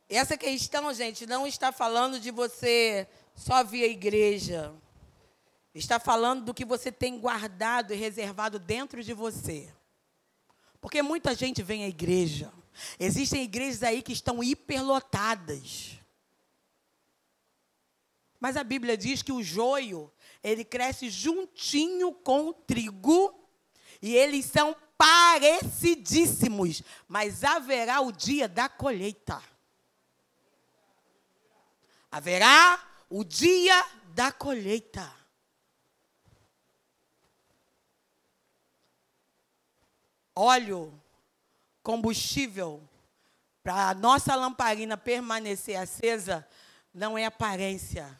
Essa 0.08 0.36
questão, 0.36 0.92
gente, 0.92 1.26
não 1.26 1.46
está 1.46 1.72
falando 1.72 2.20
de 2.20 2.30
você 2.30 3.08
só 3.34 3.62
via 3.64 3.86
igreja. 3.86 4.74
Está 5.74 5.98
falando 5.98 6.44
do 6.44 6.54
que 6.54 6.64
você 6.64 6.92
tem 6.92 7.18
guardado 7.18 7.92
e 7.92 7.96
reservado 7.96 8.58
dentro 8.58 9.02
de 9.02 9.14
você. 9.14 9.72
Porque 10.80 11.00
muita 11.00 11.34
gente 11.34 11.62
vem 11.62 11.84
à 11.84 11.88
igreja. 11.88 12.52
Existem 12.98 13.42
igrejas 13.42 13.82
aí 13.82 14.02
que 14.02 14.12
estão 14.12 14.42
hiperlotadas. 14.42 15.98
Mas 18.38 18.56
a 18.56 18.64
Bíblia 18.64 18.96
diz 18.96 19.22
que 19.22 19.32
o 19.32 19.42
joio, 19.42 20.12
ele 20.42 20.64
cresce 20.64 21.08
juntinho 21.08 22.12
com 22.12 22.48
o 22.48 22.52
trigo, 22.52 23.32
e 24.02 24.16
eles 24.16 24.46
são 24.46 24.74
parecidíssimos, 24.98 26.82
mas 27.06 27.44
haverá 27.44 28.00
o 28.00 28.10
dia 28.10 28.48
da 28.48 28.68
colheita. 28.68 29.40
Haverá 32.10 32.91
o 33.14 33.22
dia 33.22 33.86
da 34.14 34.32
colheita. 34.32 35.12
Óleo, 40.34 40.98
combustível, 41.82 42.82
para 43.62 43.90
a 43.90 43.94
nossa 43.94 44.34
lamparina 44.34 44.96
permanecer 44.96 45.76
acesa, 45.76 46.48
não 46.94 47.18
é 47.18 47.26
aparência, 47.26 48.18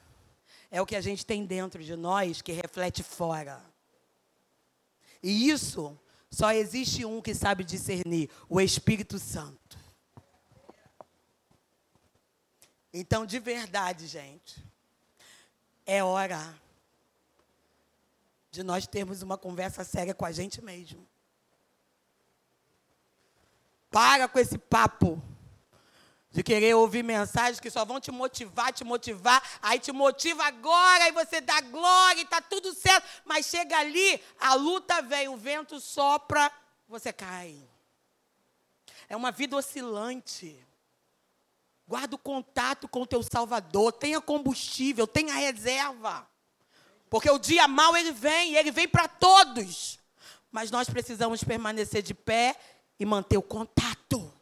é 0.71 0.83
o 0.83 0.85
que 0.85 0.95
a 0.95 1.01
gente 1.01 1.25
tem 1.25 1.47
dentro 1.47 1.83
de 1.83 1.97
nós 1.97 2.43
que 2.43 2.53
reflete 2.53 3.03
fora. 3.03 3.65
E 5.23 5.49
isso 5.49 5.99
só 6.31 6.53
existe 6.53 7.03
um 7.07 7.23
que 7.23 7.35
sabe 7.35 7.65
discernir: 7.65 8.31
o 8.47 8.61
Espírito 8.61 9.19
Santo. 9.19 9.79
Então, 12.93 13.25
de 13.25 13.39
verdade, 13.39 14.07
gente, 14.07 14.63
é 15.87 16.03
hora 16.03 16.61
de 18.51 18.63
nós 18.63 18.87
termos 18.87 19.23
uma 19.23 19.39
conversa 19.39 19.83
séria 19.83 20.15
com 20.15 20.25
a 20.25 20.33
gente 20.33 20.63
mesmo. 20.63 21.09
Para 23.91 24.29
com 24.29 24.39
esse 24.39 24.59
papo 24.59 25.23
de 26.31 26.43
querer 26.43 26.75
ouvir 26.75 27.03
mensagens 27.03 27.61
que 27.61 27.71
só 27.71 27.85
vão 27.85 28.01
te 28.01 28.11
motivar, 28.11 28.73
te 28.73 28.85
motivar, 28.85 29.43
aí 29.61 29.79
te 29.79 29.93
motiva 29.93 30.45
agora 30.45 31.09
e 31.09 31.13
você 31.13 31.41
dá 31.41 31.61
glória 31.61 32.21
e 32.21 32.25
está 32.25 32.41
tudo 32.41 32.73
certo, 32.75 33.07
mas 33.25 33.47
chega 33.47 33.79
ali, 33.79 34.23
a 34.41 34.55
luta 34.55 35.03
vem, 35.03 35.29
o 35.29 35.37
vento 35.37 35.79
sopra, 35.79 36.51
você 36.89 37.13
cai. 37.13 37.57
É 39.09 39.17
uma 39.17 39.31
vida 39.31 39.57
oscilante. 39.57 40.59
Guarda 41.87 42.17
o 42.17 42.19
contato 42.19 42.89
com 42.89 43.03
o 43.03 43.07
teu 43.07 43.23
Salvador. 43.23 43.93
Tenha 43.93 44.21
combustível, 44.21 45.07
tenha 45.07 45.35
reserva. 45.35 46.29
Porque 47.11 47.31
o 47.31 47.39
dia 47.39 47.69
mal 47.69 47.97
ele 47.97 48.13
vem, 48.13 48.53
e 48.53 48.57
ele 48.57 48.71
vem 48.71 48.89
para 48.89 49.07
todos. 49.07 49.99
Mas 50.51 50.71
nós 50.71 50.89
precisamos 50.89 51.45
permanecer 51.45 52.03
de 52.03 52.15
pé 52.15 52.57
e 52.99 53.05
manter 53.05 53.37
o 53.37 53.43
contato. 53.43 54.33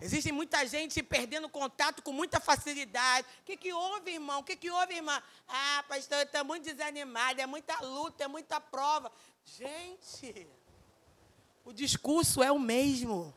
Existe 0.00 0.32
muita 0.32 0.66
gente 0.66 1.02
perdendo 1.02 1.46
contato 1.48 2.02
com 2.02 2.10
muita 2.10 2.40
facilidade. 2.40 3.26
O 3.42 3.44
que, 3.44 3.56
que 3.56 3.72
houve, 3.72 4.12
irmão? 4.12 4.40
O 4.40 4.44
que, 4.44 4.56
que 4.56 4.70
houve, 4.70 4.94
irmã? 4.94 5.22
Ah, 5.46 5.84
pastor, 5.86 6.18
eu 6.18 6.24
estou 6.24 6.44
muito 6.44 6.64
desanimado, 6.64 7.40
é 7.40 7.46
muita 7.46 7.78
luta, 7.80 8.24
é 8.24 8.28
muita 8.28 8.58
prova. 8.58 9.12
Gente, 9.44 10.48
o 11.64 11.72
discurso 11.72 12.42
é 12.42 12.50
o 12.50 12.58
mesmo. 12.58 13.34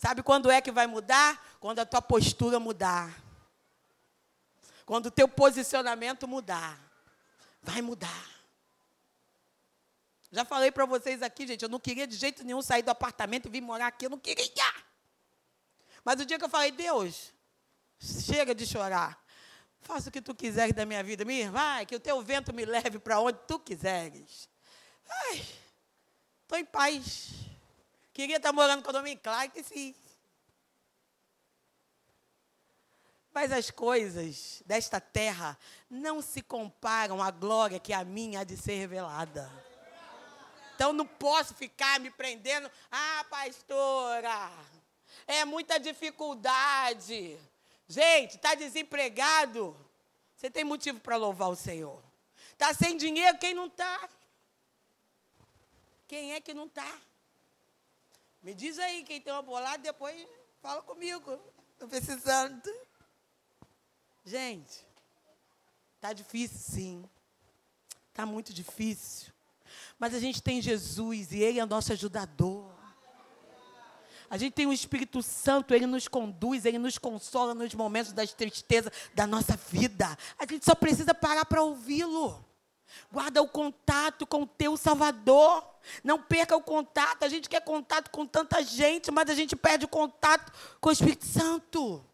Sabe 0.00 0.22
quando 0.22 0.50
é 0.50 0.62
que 0.62 0.72
vai 0.72 0.86
mudar? 0.86 1.58
Quando 1.60 1.78
a 1.80 1.84
tua 1.84 2.00
postura 2.00 2.58
mudar. 2.58 3.14
Quando 4.86 5.06
o 5.06 5.10
teu 5.10 5.28
posicionamento 5.28 6.26
mudar. 6.26 6.80
Vai 7.62 7.82
mudar. 7.82 8.30
Já 10.32 10.42
falei 10.42 10.70
para 10.70 10.86
vocês 10.86 11.20
aqui, 11.20 11.46
gente, 11.46 11.62
eu 11.62 11.68
não 11.68 11.78
queria 11.78 12.06
de 12.06 12.16
jeito 12.16 12.42
nenhum 12.42 12.62
sair 12.62 12.82
do 12.82 12.90
apartamento 12.90 13.46
e 13.46 13.50
vir 13.50 13.60
morar 13.60 13.88
aqui, 13.88 14.06
eu 14.06 14.10
não 14.10 14.18
queria. 14.18 14.72
Mas 16.02 16.18
o 16.18 16.24
dia 16.24 16.38
que 16.38 16.44
eu 16.46 16.48
falei, 16.48 16.70
Deus, 16.70 17.30
chega 18.00 18.54
de 18.54 18.66
chorar. 18.66 19.22
Faça 19.82 20.08
o 20.08 20.12
que 20.12 20.22
tu 20.22 20.34
quiseres 20.34 20.74
da 20.74 20.86
minha 20.86 21.04
vida. 21.04 21.26
Me 21.26 21.46
vai, 21.50 21.84
que 21.84 21.94
o 21.94 22.00
teu 22.00 22.22
vento 22.22 22.54
me 22.54 22.64
leve 22.64 22.98
para 22.98 23.20
onde 23.20 23.38
tu 23.46 23.58
quiseres. 23.58 24.48
Ai, 25.06 25.44
estou 26.46 26.56
em 26.56 26.64
paz. 26.64 27.49
Queria 28.12 28.36
estar 28.36 28.52
morando 28.52 28.80
no 28.80 28.84
condomínio? 28.84 29.20
Claro 29.22 29.50
que 29.50 29.62
sim. 29.62 29.94
Mas 33.32 33.52
as 33.52 33.70
coisas 33.70 34.62
desta 34.66 35.00
terra 35.00 35.56
não 35.88 36.20
se 36.20 36.42
comparam 36.42 37.22
à 37.22 37.30
glória 37.30 37.78
que 37.78 37.92
a 37.92 38.04
minha 38.04 38.40
há 38.40 38.44
de 38.44 38.56
ser 38.56 38.74
revelada. 38.74 39.50
Então 40.74 40.92
não 40.92 41.06
posso 41.06 41.54
ficar 41.54 42.00
me 42.00 42.10
prendendo. 42.10 42.70
Ah, 42.90 43.24
pastora, 43.30 44.50
é 45.26 45.44
muita 45.44 45.78
dificuldade. 45.78 47.38
Gente, 47.86 48.36
está 48.36 48.54
desempregado. 48.54 49.76
Você 50.34 50.50
tem 50.50 50.64
motivo 50.64 50.98
para 51.00 51.16
louvar 51.16 51.50
o 51.50 51.56
Senhor. 51.56 52.02
Está 52.52 52.74
sem 52.74 52.96
dinheiro, 52.96 53.38
quem 53.38 53.54
não 53.54 53.66
está? 53.66 54.08
Quem 56.08 56.32
é 56.32 56.40
que 56.40 56.52
não 56.52 56.66
está? 56.66 56.98
Me 58.42 58.54
diz 58.54 58.78
aí 58.78 59.02
quem 59.02 59.20
tem 59.20 59.32
uma 59.32 59.42
bolada, 59.42 59.78
depois 59.78 60.26
fala 60.62 60.82
comigo. 60.82 61.38
Estou 61.72 61.88
precisando. 61.88 62.70
Gente, 64.24 64.86
tá 66.00 66.12
difícil 66.12 66.58
sim. 66.58 67.04
Tá 68.14 68.24
muito 68.24 68.52
difícil. 68.52 69.32
Mas 69.98 70.14
a 70.14 70.18
gente 70.18 70.42
tem 70.42 70.60
Jesus 70.60 71.32
e 71.32 71.38
Ele 71.38 71.60
é 71.60 71.66
nosso 71.66 71.92
ajudador. 71.92 72.70
A 74.30 74.38
gente 74.38 74.52
tem 74.52 74.66
o 74.66 74.72
Espírito 74.72 75.22
Santo, 75.22 75.74
Ele 75.74 75.86
nos 75.86 76.06
conduz, 76.06 76.64
Ele 76.64 76.78
nos 76.78 76.96
consola 76.96 77.52
nos 77.52 77.74
momentos 77.74 78.12
das 78.12 78.32
tristezas 78.32 78.92
da 79.12 79.26
nossa 79.26 79.56
vida. 79.56 80.16
A 80.38 80.46
gente 80.46 80.64
só 80.64 80.74
precisa 80.74 81.12
parar 81.12 81.44
para 81.44 81.62
ouvi-lo. 81.62 82.42
Guarda 83.10 83.42
o 83.42 83.48
contato 83.48 84.26
com 84.26 84.42
o 84.42 84.46
teu 84.46 84.76
Salvador. 84.76 85.69
Não 86.02 86.20
perca 86.20 86.56
o 86.56 86.62
contato. 86.62 87.24
A 87.24 87.28
gente 87.28 87.48
quer 87.48 87.60
contato 87.62 88.10
com 88.10 88.26
tanta 88.26 88.62
gente, 88.62 89.10
mas 89.10 89.28
a 89.28 89.34
gente 89.34 89.56
perde 89.56 89.84
o 89.84 89.88
contato 89.88 90.52
com 90.80 90.88
o 90.88 90.92
Espírito 90.92 91.26
Santo. 91.26 92.04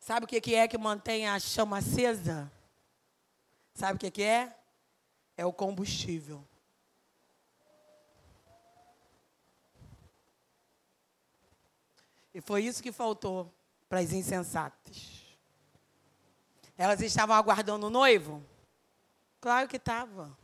Sabe 0.00 0.24
o 0.24 0.28
que 0.28 0.54
é 0.54 0.66
que 0.66 0.78
mantém 0.78 1.28
a 1.28 1.38
chama 1.38 1.78
acesa? 1.78 2.50
Sabe 3.74 3.96
o 3.96 4.10
que 4.10 4.22
é? 4.22 4.56
É 5.36 5.44
o 5.44 5.52
combustível. 5.52 6.42
E 12.32 12.40
foi 12.40 12.64
isso 12.64 12.82
que 12.82 12.92
faltou 12.92 13.52
para 13.88 13.98
as 13.98 14.12
insensatas. 14.12 15.17
Elas 16.78 17.00
estavam 17.00 17.34
aguardando 17.34 17.88
o 17.88 17.90
noivo? 17.90 18.40
Claro 19.40 19.66
que 19.66 19.76
estava. 19.76 20.38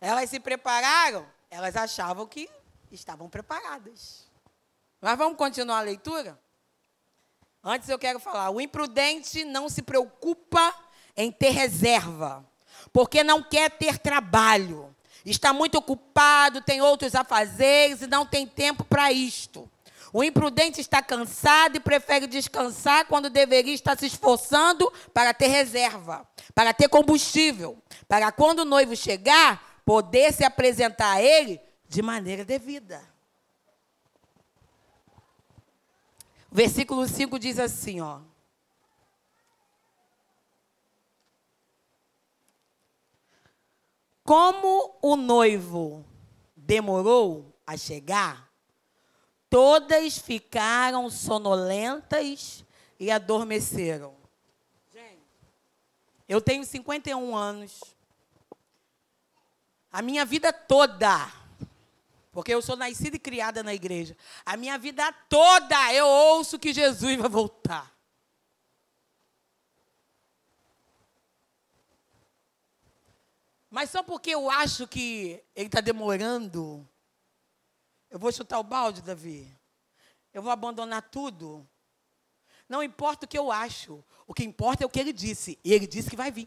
Elas 0.00 0.30
se 0.30 0.38
prepararam? 0.38 1.28
Elas 1.50 1.74
achavam 1.74 2.26
que 2.26 2.48
estavam 2.92 3.28
preparadas. 3.28 4.30
Mas 5.00 5.18
vamos 5.18 5.36
continuar 5.36 5.78
a 5.78 5.82
leitura? 5.82 6.40
Antes 7.62 7.88
eu 7.88 7.98
quero 7.98 8.20
falar: 8.20 8.50
o 8.50 8.60
imprudente 8.60 9.44
não 9.44 9.68
se 9.68 9.82
preocupa 9.82 10.72
em 11.16 11.32
ter 11.32 11.50
reserva, 11.50 12.44
porque 12.92 13.24
não 13.24 13.42
quer 13.42 13.68
ter 13.68 13.98
trabalho. 13.98 14.94
Está 15.24 15.52
muito 15.52 15.76
ocupado, 15.76 16.62
tem 16.62 16.80
outros 16.80 17.16
afazeres 17.16 18.02
e 18.02 18.06
não 18.06 18.24
tem 18.24 18.46
tempo 18.46 18.84
para 18.84 19.12
isto. 19.12 19.68
O 20.12 20.22
imprudente 20.22 20.78
está 20.78 21.02
cansado 21.02 21.76
e 21.76 21.80
prefere 21.80 22.26
descansar 22.26 23.06
quando 23.06 23.30
deveria 23.30 23.72
estar 23.72 23.98
se 23.98 24.06
esforçando 24.06 24.92
para 25.14 25.32
ter 25.32 25.46
reserva, 25.46 26.28
para 26.54 26.74
ter 26.74 26.88
combustível, 26.88 27.82
para 28.06 28.30
quando 28.30 28.60
o 28.60 28.64
noivo 28.66 28.94
chegar, 28.94 29.80
poder 29.86 30.32
se 30.34 30.44
apresentar 30.44 31.12
a 31.12 31.22
ele 31.22 31.58
de 31.88 32.02
maneira 32.02 32.44
devida. 32.44 33.02
Versículo 36.50 37.08
5 37.08 37.38
diz 37.38 37.58
assim, 37.58 38.02
ó. 38.02 38.20
Como 44.22 44.98
o 45.00 45.16
noivo 45.16 46.04
demorou 46.54 47.58
a 47.66 47.78
chegar, 47.78 48.51
todas 49.52 50.16
ficaram 50.16 51.10
sonolentas 51.10 52.64
e 52.98 53.10
adormeceram. 53.10 54.14
Gente, 54.94 55.20
eu 56.26 56.40
tenho 56.40 56.64
51 56.64 57.36
anos. 57.36 57.82
A 59.92 60.00
minha 60.00 60.24
vida 60.24 60.50
toda 60.54 61.30
porque 62.32 62.54
eu 62.54 62.62
sou 62.62 62.76
nascida 62.76 63.16
e 63.16 63.20
criada 63.20 63.62
na 63.62 63.74
igreja. 63.74 64.16
A 64.46 64.56
minha 64.56 64.78
vida 64.78 65.12
toda 65.28 65.92
eu 65.92 66.06
ouço 66.06 66.58
que 66.58 66.72
Jesus 66.72 67.18
vai 67.18 67.28
voltar. 67.28 67.92
Mas 73.68 73.90
só 73.90 74.02
porque 74.02 74.30
eu 74.30 74.50
acho 74.50 74.88
que 74.88 75.42
ele 75.54 75.66
está 75.66 75.82
demorando, 75.82 76.88
eu 78.12 78.18
vou 78.18 78.30
chutar 78.30 78.58
o 78.58 78.62
balde, 78.62 79.00
Davi. 79.00 79.50
Eu 80.34 80.42
vou 80.42 80.52
abandonar 80.52 81.00
tudo. 81.00 81.66
Não 82.68 82.82
importa 82.82 83.24
o 83.24 83.28
que 83.28 83.38
eu 83.38 83.50
acho. 83.50 84.04
O 84.26 84.34
que 84.34 84.44
importa 84.44 84.84
é 84.84 84.86
o 84.86 84.90
que 84.90 85.00
ele 85.00 85.14
disse. 85.14 85.58
E 85.64 85.72
ele 85.72 85.86
disse 85.86 86.10
que 86.10 86.16
vai 86.16 86.30
vir. 86.30 86.46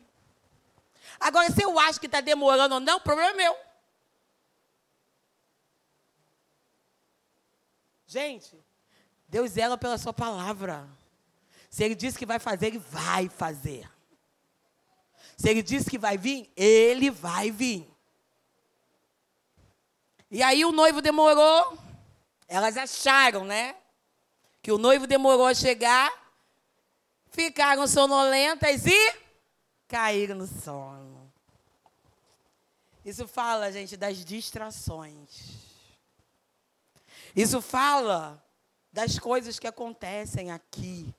Agora, 1.20 1.52
se 1.52 1.64
eu 1.64 1.80
acho 1.80 2.00
que 2.00 2.06
está 2.06 2.22
demorando 2.22 2.76
ou 2.76 2.80
não, 2.80 2.98
o 2.98 3.02
problema 3.02 3.32
é 3.32 3.34
meu. 3.34 3.58
Gente, 8.06 8.64
Deus 9.28 9.52
zela 9.52 9.76
pela 9.76 9.98
sua 9.98 10.14
palavra. 10.14 10.88
Se 11.68 11.84
ele 11.84 11.96
disse 11.96 12.20
que 12.20 12.28
vai 12.28 12.38
fazer, 12.38 12.68
ele 12.68 12.80
vai 12.80 13.28
fazer. 13.28 13.90
Se 15.36 15.50
ele 15.50 15.64
disse 15.64 15.90
que 15.90 15.98
vai 15.98 16.16
vir, 16.16 16.48
ele 16.56 17.10
vai 17.10 17.50
vir. 17.50 17.95
E 20.30 20.42
aí 20.42 20.66
o 20.66 20.72
noivo 20.72 21.02
demorou. 21.02 21.78
Elas 22.48 22.78
acharam, 22.78 23.44
né? 23.46 23.76
Que 24.62 24.72
o 24.72 24.78
noivo 24.78 25.08
demorou 25.08 25.46
a 25.46 25.54
chegar. 25.54 26.12
Ficaram 27.32 27.88
sonolentas 27.88 28.86
e 28.86 29.16
caíram 29.88 30.36
no 30.36 30.48
sono. 30.48 31.32
Isso 33.04 33.28
fala, 33.28 33.72
gente, 33.72 33.96
das 33.96 34.24
distrações. 34.26 35.66
Isso 37.36 37.62
fala 37.62 38.44
das 38.92 39.20
coisas 39.20 39.60
que 39.60 39.68
acontecem 39.68 40.52
aqui, 40.52 41.14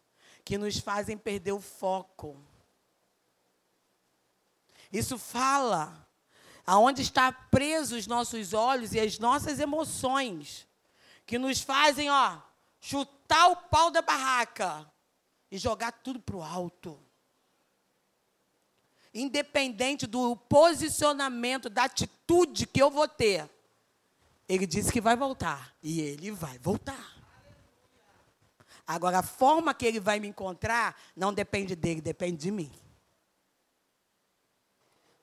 que 0.45 0.57
nos 0.57 0.79
fazem 0.79 1.17
perder 1.17 1.53
o 1.53 1.61
foco. 1.61 2.37
Isso 4.93 5.19
fala 5.19 6.06
aonde 6.67 7.01
está 7.01 7.31
presos 7.31 8.01
os 8.01 8.07
nossos 8.07 8.53
olhos 8.53 8.93
e 8.93 9.01
as 9.01 9.19
nossas 9.19 9.61
emoções, 9.61 10.67
que 11.25 11.39
nos 11.39 11.61
fazem, 11.61 12.11
ó, 12.11 12.39
chutar 12.81 13.49
o 13.49 13.57
pau 13.57 13.91
da 13.91 14.03
barraca 14.03 14.91
e 15.51 15.59
jogar 15.59 15.93
tudo 15.93 16.21
para 16.21 16.37
o 16.37 16.43
alto. 16.43 16.99
Independente 19.15 20.07
do 20.07 20.37
posicionamento, 20.37 21.71
da 21.71 21.85
atitude 21.85 22.67
que 22.67 22.83
eu 22.83 22.91
vou 22.91 23.09
ter, 23.09 23.49
ele 24.49 24.67
disse 24.67 24.93
que 24.93 25.01
vai 25.01 25.17
voltar. 25.17 25.75
E 25.83 26.01
ele 26.01 26.31
vai 26.31 26.59
voltar. 26.59 27.17
Agora, 28.87 29.19
a 29.19 29.23
forma 29.23 29.75
que 29.75 29.87
ele 29.87 29.99
vai 29.99 30.21
me 30.21 30.29
encontrar 30.29 30.95
não 31.17 31.33
depende 31.33 31.75
dele, 31.75 32.01
depende 32.01 32.37
de 32.37 32.51
mim. 32.51 32.71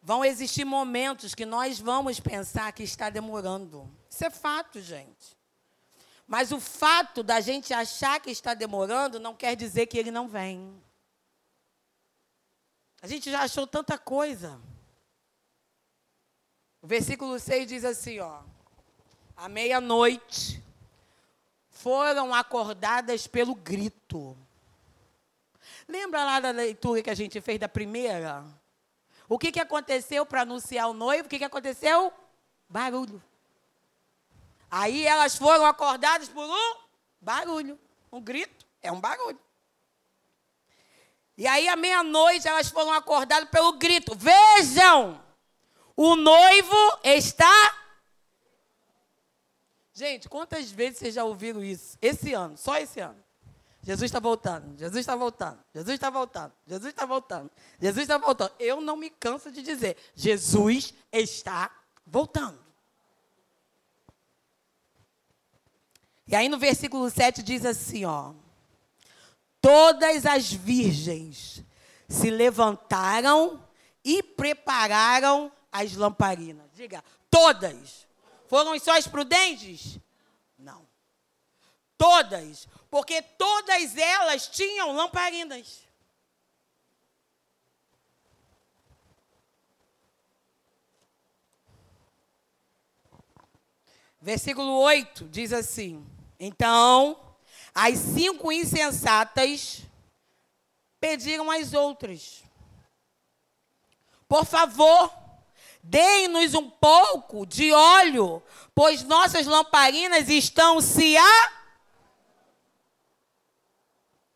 Vão 0.03 0.23
existir 0.23 0.65
momentos 0.65 1.33
que 1.33 1.45
nós 1.45 1.79
vamos 1.79 2.19
pensar 2.19 2.71
que 2.73 2.83
está 2.83 3.09
demorando. 3.09 3.89
Isso 4.09 4.23
é 4.25 4.29
fato, 4.29 4.79
gente. 4.81 5.37
Mas 6.27 6.51
o 6.51 6.59
fato 6.59 7.23
da 7.23 7.39
gente 7.39 7.73
achar 7.73 8.19
que 8.19 8.29
está 8.29 8.53
demorando 8.53 9.19
não 9.19 9.33
quer 9.33 9.55
dizer 9.55 9.87
que 9.87 9.97
ele 9.97 10.11
não 10.11 10.27
vem. 10.27 10.79
A 13.01 13.07
gente 13.07 13.31
já 13.31 13.41
achou 13.41 13.65
tanta 13.65 13.97
coisa. 13.97 14.61
O 16.81 16.87
versículo 16.87 17.39
6 17.39 17.67
diz 17.67 17.85
assim, 17.85 18.19
ó 18.19 18.41
à 19.35 19.49
meia-noite, 19.49 20.63
foram 21.69 22.33
acordadas 22.33 23.27
pelo 23.27 23.55
grito. 23.55 24.37
Lembra 25.87 26.23
lá 26.23 26.39
da 26.39 26.51
leitura 26.51 27.01
que 27.01 27.09
a 27.09 27.15
gente 27.15 27.41
fez 27.41 27.59
da 27.59 27.67
primeira? 27.67 28.43
O 29.27 29.39
que, 29.39 29.51
que 29.51 29.59
aconteceu 29.59 30.25
para 30.25 30.41
anunciar 30.41 30.89
o 30.89 30.93
noivo? 30.93 31.25
O 31.25 31.29
que, 31.29 31.39
que 31.39 31.45
aconteceu? 31.45 32.13
Barulho. 32.69 33.21
Aí 34.69 35.05
elas 35.05 35.35
foram 35.35 35.65
acordadas 35.65 36.29
por 36.29 36.45
um 36.45 36.75
barulho. 37.21 37.79
Um 38.11 38.21
grito 38.21 38.65
é 38.81 38.91
um 38.91 38.99
barulho. 38.99 39.39
E 41.37 41.47
aí, 41.47 41.67
à 41.67 41.75
meia-noite, 41.75 42.47
elas 42.47 42.69
foram 42.69 42.91
acordadas 42.93 43.49
pelo 43.49 43.73
grito: 43.73 44.15
Vejam, 44.15 45.19
o 45.95 46.15
noivo 46.15 46.75
está 47.03 47.83
Gente, 49.95 50.27
quantas 50.27 50.71
vezes 50.71 50.97
vocês 50.97 51.13
já 51.13 51.23
ouviram 51.23 51.63
isso? 51.63 51.99
Esse 52.01 52.33
ano, 52.33 52.57
só 52.57 52.77
esse 52.77 52.99
ano. 52.99 53.22
Jesus 53.83 54.03
está 54.03 54.19
voltando, 54.19 54.77
Jesus 54.79 55.01
está 55.01 55.13
voltando, 55.13 55.59
Jesus 55.73 55.93
está 55.93 56.09
voltando, 56.09 56.53
Jesus 56.65 56.89
está 56.89 57.05
voltando, 57.05 57.51
Jesus 57.81 58.01
está 58.03 58.17
voltando. 58.17 58.53
Eu 58.57 58.79
não 58.79 58.95
me 58.95 59.09
canso 59.09 59.51
de 59.51 59.61
dizer, 59.61 59.97
Jesus 60.15 60.93
está 61.11 61.69
voltando. 62.05 62.63
E 66.25 66.33
aí 66.33 66.47
no 66.47 66.57
versículo 66.57 67.09
7 67.09 67.43
diz 67.43 67.65
assim, 67.65 68.05
ó: 68.05 68.33
Todas 69.59 70.25
as 70.25 70.51
virgens 70.51 71.61
se 72.07 72.29
levantaram 72.29 73.67
e 74.03 74.23
prepararam 74.23 75.51
as 75.71 75.93
lamparinas. 75.93 76.69
Diga, 76.73 77.03
todas. 77.29 78.07
Foram 78.47 78.77
só 78.79 78.97
as 78.97 79.07
prudentes? 79.07 79.99
Não. 80.57 80.87
Todas. 81.97 82.67
Porque 82.93 83.23
todas 83.23 83.97
elas 83.97 84.45
tinham 84.45 84.91
lamparinas. 84.91 85.81
Versículo 94.21 94.77
8 94.81 95.27
diz 95.27 95.51
assim: 95.51 96.05
Então, 96.39 97.19
as 97.73 97.97
cinco 97.97 98.51
insensatas 98.51 99.81
pediram 100.99 101.49
às 101.49 101.73
outras: 101.73 102.43
Por 104.27 104.45
favor, 104.45 105.11
deem-nos 105.81 106.53
um 106.53 106.69
pouco 106.69 107.43
de 107.47 107.71
óleo, 107.71 108.43
pois 108.75 109.01
nossas 109.01 109.47
lamparinas 109.47 110.29
estão 110.29 110.79
se 110.79 111.17
a. 111.17 111.62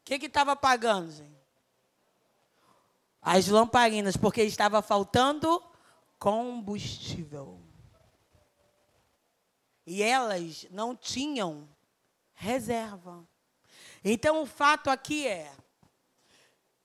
Que 0.08 0.26
estava 0.26 0.55
pagando, 0.55 1.12
gente? 1.12 1.36
As 3.22 3.49
lamparinas, 3.49 4.16
porque 4.16 4.41
estava 4.41 4.82
faltando 4.82 5.62
combustível. 6.18 7.62
E 9.86 10.01
elas 10.01 10.66
não 10.72 10.95
tinham 10.95 11.68
reserva. 12.34 13.28
Então 14.01 14.41
o 14.41 14.45
fato 14.45 14.89
aqui 14.89 15.28
é 15.28 15.53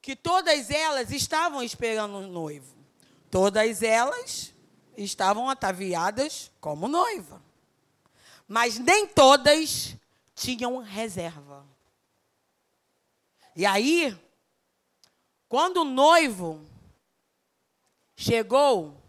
que 0.00 0.16
todas 0.16 0.68
elas 0.68 1.12
estavam 1.12 1.62
esperando 1.62 2.16
um 2.16 2.26
noivo. 2.26 2.74
Todas 3.30 3.84
elas 3.84 4.52
estavam 4.96 5.48
ataviadas 5.48 6.50
como 6.60 6.88
noiva. 6.88 7.40
Mas 8.48 8.80
nem 8.80 9.06
todas 9.06 9.94
tinham 10.34 10.78
reserva. 10.78 11.71
E 13.54 13.66
aí, 13.66 14.18
quando 15.48 15.78
o 15.78 15.84
noivo 15.84 16.64
chegou, 18.16 19.02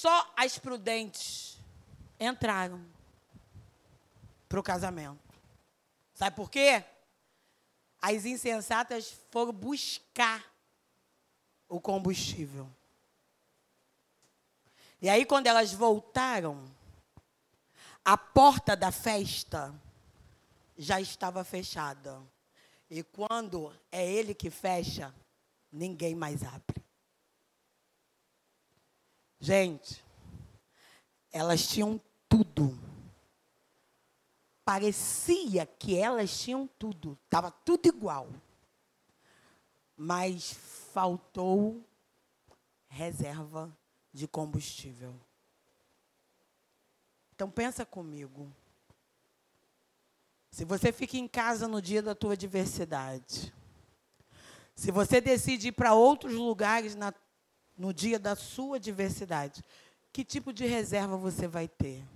Só 0.00 0.32
as 0.34 0.56
prudentes 0.56 1.58
entraram 2.18 2.82
para 4.48 4.58
o 4.58 4.62
casamento. 4.62 5.20
Sabe 6.14 6.34
por 6.34 6.50
quê? 6.50 6.82
As 8.00 8.24
insensatas 8.24 9.12
foram 9.30 9.52
buscar 9.52 10.42
o 11.68 11.78
combustível. 11.78 12.66
E 15.02 15.10
aí, 15.10 15.26
quando 15.26 15.48
elas 15.48 15.70
voltaram, 15.74 16.64
a 18.02 18.16
porta 18.16 18.74
da 18.74 18.90
festa 18.90 19.78
já 20.80 20.98
estava 20.98 21.44
fechada. 21.44 22.26
E 22.88 23.02
quando 23.02 23.70
é 23.92 24.10
ele 24.10 24.34
que 24.34 24.48
fecha, 24.48 25.14
ninguém 25.70 26.14
mais 26.14 26.42
abre. 26.42 26.82
Gente, 29.38 30.02
elas 31.30 31.68
tinham 31.68 32.00
tudo. 32.26 32.78
Parecia 34.64 35.66
que 35.66 35.98
elas 35.98 36.38
tinham 36.40 36.66
tudo, 36.66 37.18
estava 37.24 37.50
tudo 37.50 37.86
igual. 37.86 38.28
Mas 39.94 40.54
faltou 40.94 41.84
reserva 42.88 43.70
de 44.10 44.26
combustível. 44.26 45.14
Então 47.34 47.50
pensa 47.50 47.84
comigo. 47.84 48.50
Se 50.50 50.64
você 50.64 50.92
fica 50.92 51.16
em 51.16 51.28
casa 51.28 51.68
no 51.68 51.80
dia 51.80 52.02
da 52.02 52.14
tua 52.14 52.32
adversidade, 52.32 53.52
se 54.74 54.90
você 54.90 55.20
decide 55.20 55.68
ir 55.68 55.72
para 55.72 55.94
outros 55.94 56.34
lugares 56.34 56.94
na 56.94 57.12
no 57.80 57.94
dia 57.94 58.18
da 58.18 58.36
sua 58.36 58.78
diversidade, 58.78 59.64
que 60.12 60.22
tipo 60.22 60.52
de 60.52 60.66
reserva 60.66 61.16
você 61.16 61.48
vai 61.48 61.66
ter? 61.66 62.06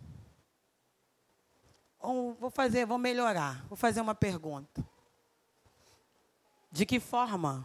Ou 1.98 2.34
vou 2.34 2.50
fazer, 2.50 2.84
vou 2.84 2.98
melhorar. 2.98 3.64
Vou 3.66 3.76
fazer 3.76 4.02
uma 4.02 4.14
pergunta. 4.14 4.86
De 6.70 6.84
que 6.84 7.00
forma 7.00 7.64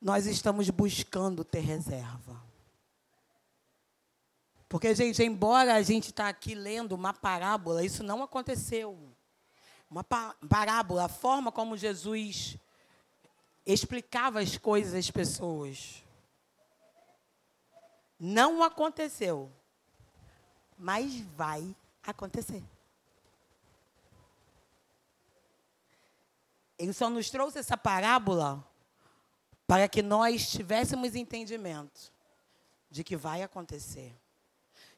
nós 0.00 0.26
estamos 0.26 0.70
buscando 0.70 1.42
ter 1.42 1.58
reserva? 1.58 2.40
Porque, 4.70 4.94
gente, 4.94 5.20
embora 5.24 5.74
a 5.74 5.82
gente 5.82 6.10
está 6.10 6.28
aqui 6.28 6.54
lendo 6.54 6.92
uma 6.92 7.12
parábola, 7.12 7.84
isso 7.84 8.04
não 8.04 8.22
aconteceu. 8.22 8.96
Uma 9.90 10.04
parábola, 10.04 11.06
a 11.06 11.08
forma 11.08 11.50
como 11.50 11.76
Jesus 11.76 12.56
explicava 13.66 14.38
as 14.38 14.56
coisas 14.56 14.94
às 14.94 15.10
pessoas. 15.10 16.04
Não 18.16 18.62
aconteceu, 18.62 19.50
mas 20.78 21.18
vai 21.36 21.74
acontecer. 22.00 22.62
Ele 26.78 26.92
só 26.92 27.10
nos 27.10 27.28
trouxe 27.28 27.58
essa 27.58 27.76
parábola 27.76 28.64
para 29.66 29.88
que 29.88 30.00
nós 30.00 30.48
tivéssemos 30.48 31.16
entendimento 31.16 32.12
de 32.88 33.02
que 33.02 33.16
vai 33.16 33.42
acontecer. 33.42 34.14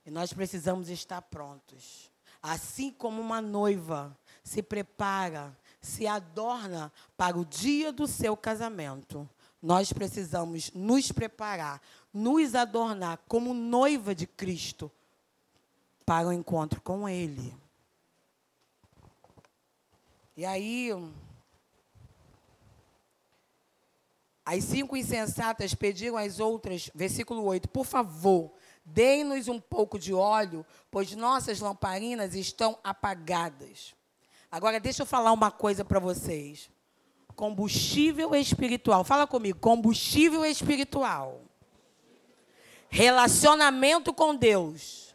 E 0.04 0.10
nós 0.10 0.32
precisamos 0.32 0.88
estar 0.88 1.22
prontos. 1.22 2.10
Assim 2.42 2.90
como 2.90 3.20
uma 3.20 3.40
noiva 3.40 4.16
se 4.42 4.62
prepara 4.62 5.56
se 5.82 6.06
adorna 6.06 6.92
para 7.16 7.36
o 7.36 7.44
dia 7.44 7.92
do 7.92 8.06
seu 8.06 8.36
casamento. 8.36 9.28
Nós 9.60 9.92
precisamos 9.92 10.70
nos 10.72 11.10
preparar, 11.10 11.82
nos 12.12 12.54
adornar 12.54 13.18
como 13.28 13.52
noiva 13.52 14.14
de 14.14 14.26
Cristo 14.26 14.90
para 16.06 16.28
o 16.28 16.32
encontro 16.32 16.80
com 16.80 17.08
Ele. 17.08 17.54
E 20.36 20.44
aí, 20.44 20.90
as 24.44 24.64
cinco 24.64 24.96
insensatas 24.96 25.74
pediram 25.74 26.16
às 26.16 26.40
outras, 26.40 26.90
versículo 26.94 27.44
8, 27.44 27.68
por 27.68 27.84
favor, 27.84 28.52
deem-nos 28.84 29.48
um 29.48 29.60
pouco 29.60 29.98
de 29.98 30.12
óleo, 30.12 30.64
pois 30.90 31.14
nossas 31.14 31.60
lamparinas 31.60 32.34
estão 32.34 32.78
apagadas. 32.82 33.94
Agora, 34.50 34.78
deixa 34.78 35.02
eu 35.02 35.06
falar 35.06 35.32
uma 35.32 35.50
coisa 35.50 35.84
para 35.84 35.98
vocês. 35.98 36.70
Combustível 37.34 38.34
espiritual. 38.34 39.02
Fala 39.04 39.26
comigo. 39.26 39.58
Combustível 39.58 40.44
espiritual. 40.44 41.40
Relacionamento 42.90 44.12
com 44.12 44.36
Deus. 44.36 45.14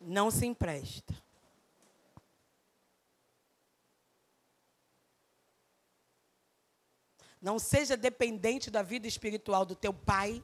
Não 0.00 0.30
se 0.30 0.46
empresta. 0.46 1.14
Não 7.40 7.58
seja 7.58 7.96
dependente 7.96 8.68
da 8.68 8.82
vida 8.82 9.06
espiritual 9.06 9.64
do 9.64 9.76
teu 9.76 9.94
pai, 9.94 10.42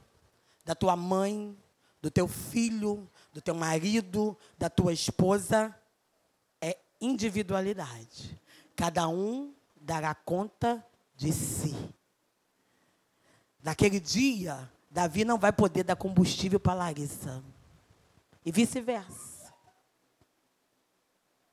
da 0.64 0.76
tua 0.76 0.94
mãe, 0.94 1.56
do 2.04 2.10
teu 2.10 2.28
filho, 2.28 3.10
do 3.32 3.40
teu 3.40 3.54
marido, 3.54 4.36
da 4.58 4.68
tua 4.68 4.92
esposa 4.92 5.74
individualidade. 7.04 8.40
Cada 8.76 9.08
um 9.08 9.54
dará 9.76 10.14
conta 10.14 10.84
de 11.16 11.32
si. 11.32 11.74
Naquele 13.62 14.00
dia, 14.00 14.70
Davi 14.90 15.24
não 15.24 15.38
vai 15.38 15.52
poder 15.52 15.84
dar 15.84 15.96
combustível 15.96 16.60
para 16.60 16.74
Larissa. 16.74 17.42
E 18.44 18.52
vice-versa. 18.52 19.54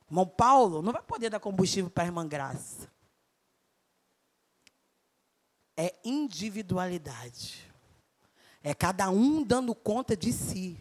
Irmão 0.08 0.28
Paulo 0.28 0.82
não 0.82 0.91
vai 0.91 1.02
poder 1.02 1.30
dar 1.30 1.39
combustível 1.39 1.89
para 1.89 2.04
a 2.04 2.08
irmã 2.08 2.28
Graça. 2.28 2.91
É 5.78 5.95
individualidade. 6.04 7.70
É 8.64 8.74
cada 8.74 9.09
um 9.09 9.43
dando 9.43 9.74
conta 9.74 10.16
de 10.16 10.32
si. 10.32 10.80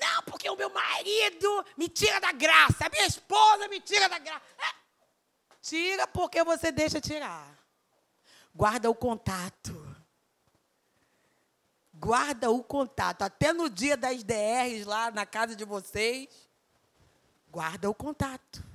Não, 0.00 0.22
porque 0.24 0.48
o 0.48 0.56
meu 0.56 0.70
marido 0.70 1.64
me 1.76 1.88
tira 1.88 2.20
da 2.20 2.32
graça, 2.32 2.86
a 2.86 2.90
minha 2.90 3.06
esposa 3.06 3.68
me 3.68 3.80
tira 3.80 4.08
da 4.08 4.18
graça. 4.18 4.42
É. 4.58 4.74
Tira 5.60 6.06
porque 6.06 6.42
você 6.42 6.72
deixa 6.72 7.00
tirar. 7.00 7.56
Guarda 8.54 8.90
o 8.90 8.94
contato. 8.94 9.96
Guarda 11.94 12.50
o 12.50 12.62
contato. 12.62 13.22
Até 13.22 13.52
no 13.52 13.70
dia 13.70 13.96
das 13.96 14.24
DRs 14.24 14.84
lá 14.84 15.10
na 15.10 15.24
casa 15.24 15.54
de 15.54 15.64
vocês, 15.64 16.28
guarda 17.48 17.88
o 17.88 17.94
contato. 17.94 18.71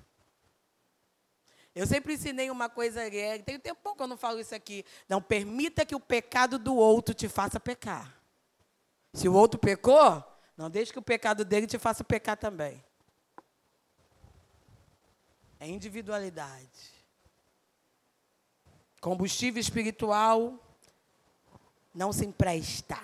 Eu 1.77 1.85
sempre 1.85 2.15
ensinei 2.15 2.49
uma 2.49 2.67
coisa, 2.67 3.03
é, 3.03 3.37
tem 3.37 3.59
tempo 3.59 3.95
que 3.95 4.01
eu 4.01 4.07
não 4.07 4.17
falo 4.17 4.39
isso 4.39 4.55
aqui. 4.55 4.83
Não 5.07 5.21
permita 5.21 5.85
que 5.85 5.93
o 5.93 5.99
pecado 5.99 6.57
do 6.57 6.75
outro 6.75 7.13
te 7.13 7.29
faça 7.29 7.59
pecar. 7.59 8.19
Se 9.13 9.29
o 9.29 9.33
outro 9.35 9.59
pecou, 9.59 10.23
não 10.57 10.71
deixe 10.71 10.91
que 10.91 10.97
o 10.97 11.03
pecado 11.03 11.45
dele 11.45 11.67
te 11.67 11.77
faça 11.77 12.03
pecar 12.03 12.35
também. 12.35 12.83
É 15.59 15.67
individualidade. 15.67 16.67
Combustível 18.99 19.61
espiritual 19.61 20.59
não 21.93 22.11
se 22.11 22.25
empresta. 22.25 22.99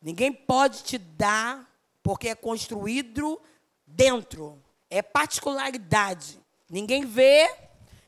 Ninguém 0.00 0.32
pode 0.32 0.82
te 0.84 0.96
dar, 0.96 1.70
porque 2.02 2.30
é 2.30 2.34
construído 2.34 3.38
dentro. 3.86 4.58
É 4.88 5.02
particularidade. 5.02 6.39
Ninguém 6.70 7.04
vê, 7.04 7.52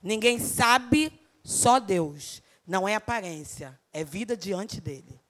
ninguém 0.01 0.39
sabe, 0.39 1.13
só 1.43 1.81
Deus. 1.81 2.41
Não 2.65 2.89
é 2.89 2.95
aparência, 2.95 3.79
é 3.93 4.05
vida 4.05 4.37
diante 4.37 4.81
dele. 4.81 5.21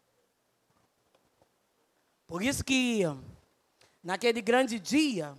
Por 2.26 2.42
isso 2.42 2.62
que 2.62 3.00
naquele 4.02 4.42
grande 4.42 4.78
dia, 4.78 5.34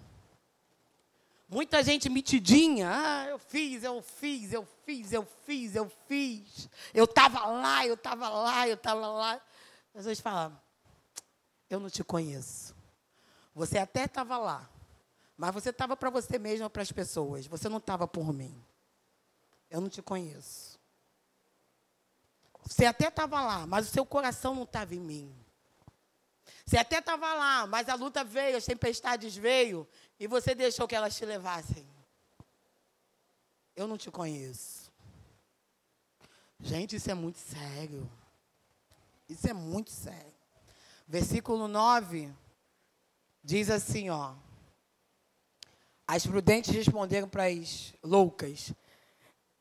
muita 1.47 1.83
gente 1.83 2.09
mitidinha, 2.09 2.89
ah, 2.91 3.27
eu 3.27 3.37
fiz, 3.37 3.83
eu 3.83 4.01
fiz, 4.01 4.51
eu 4.51 4.67
fiz, 4.85 5.13
eu 5.13 5.27
fiz, 5.45 5.75
eu 5.75 5.91
fiz. 6.07 6.69
Eu 6.93 7.05
estava 7.05 7.45
lá, 7.45 7.85
eu 7.85 7.93
estava 7.93 8.27
lá, 8.29 8.67
eu 8.67 8.73
estava 8.73 9.07
lá. 9.07 9.41
Jesus 9.93 10.19
fala, 10.19 10.63
eu 11.69 11.79
não 11.79 11.91
te 11.91 12.03
conheço. 12.03 12.75
Você 13.53 13.77
até 13.77 14.05
estava 14.05 14.37
lá, 14.39 14.67
mas 15.37 15.53
você 15.53 15.69
estava 15.69 15.97
para 15.97 16.09
você 16.09 16.37
mesmo 16.37 16.65
ou 16.65 16.69
para 16.69 16.81
as 16.81 16.91
pessoas. 16.91 17.47
Você 17.47 17.67
não 17.67 17.77
estava 17.77 18.07
por 18.07 18.31
mim. 18.31 18.63
Eu 19.69 19.81
não 19.81 19.89
te 19.89 20.01
conheço. 20.01 20.79
Você 22.65 22.85
até 22.85 23.07
estava 23.07 23.41
lá, 23.41 23.67
mas 23.67 23.87
o 23.87 23.91
seu 23.91 24.05
coração 24.05 24.55
não 24.55 24.63
estava 24.63 24.95
em 24.95 24.99
mim. 24.99 25.35
Você 26.65 26.77
até 26.77 26.99
estava 26.99 27.33
lá, 27.33 27.67
mas 27.67 27.89
a 27.89 27.95
luta 27.95 28.23
veio, 28.23 28.55
as 28.55 28.65
tempestades 28.65 29.35
veio, 29.35 29.87
e 30.19 30.27
você 30.27 30.55
deixou 30.55 30.87
que 30.87 30.95
elas 30.95 31.15
te 31.15 31.25
levassem. 31.25 31.85
Eu 33.75 33.87
não 33.87 33.97
te 33.97 34.09
conheço. 34.09 34.91
Gente, 36.59 36.95
isso 36.95 37.11
é 37.11 37.13
muito 37.13 37.39
sério. 37.39 38.09
Isso 39.27 39.47
é 39.49 39.53
muito 39.53 39.91
sério. 39.91 40.33
Versículo 41.07 41.67
9 41.67 42.33
diz 43.43 43.69
assim, 43.69 44.09
ó. 44.09 44.33
As 46.13 46.27
prudentes 46.27 46.69
responderam 46.69 47.27
para 47.27 47.45
as 47.45 47.91
loucas. 48.03 48.71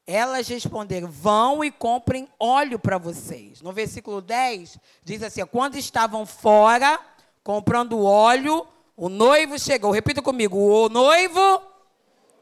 Elas 0.06 0.46
responderam: 0.48 1.08
vão 1.08 1.64
e 1.64 1.70
comprem 1.70 2.28
óleo 2.38 2.78
para 2.78 2.98
vocês. 2.98 3.62
No 3.62 3.72
versículo 3.72 4.20
10, 4.20 4.78
diz 5.02 5.22
assim: 5.22 5.46
quando 5.46 5.76
estavam 5.76 6.26
fora 6.26 7.00
comprando 7.42 8.02
óleo, 8.02 8.68
o 8.94 9.08
noivo 9.08 9.58
chegou. 9.58 9.92
Repita 9.92 10.20
comigo: 10.20 10.58
o 10.58 10.90
noivo, 10.90 11.62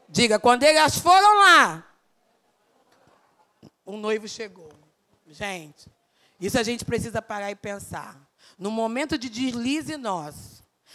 diga, 0.09 0.37
quando 0.37 0.63
elas 0.63 0.97
foram 0.97 1.39
lá, 1.39 1.87
o 3.85 3.95
noivo 3.95 4.27
chegou. 4.27 4.73
Gente, 5.25 5.89
isso 6.37 6.59
a 6.59 6.63
gente 6.63 6.83
precisa 6.83 7.21
parar 7.21 7.49
e 7.49 7.55
pensar. 7.55 8.19
No 8.59 8.71
momento 8.71 9.17
de 9.17 9.29
deslize 9.29 9.95
nosso, 9.95 10.50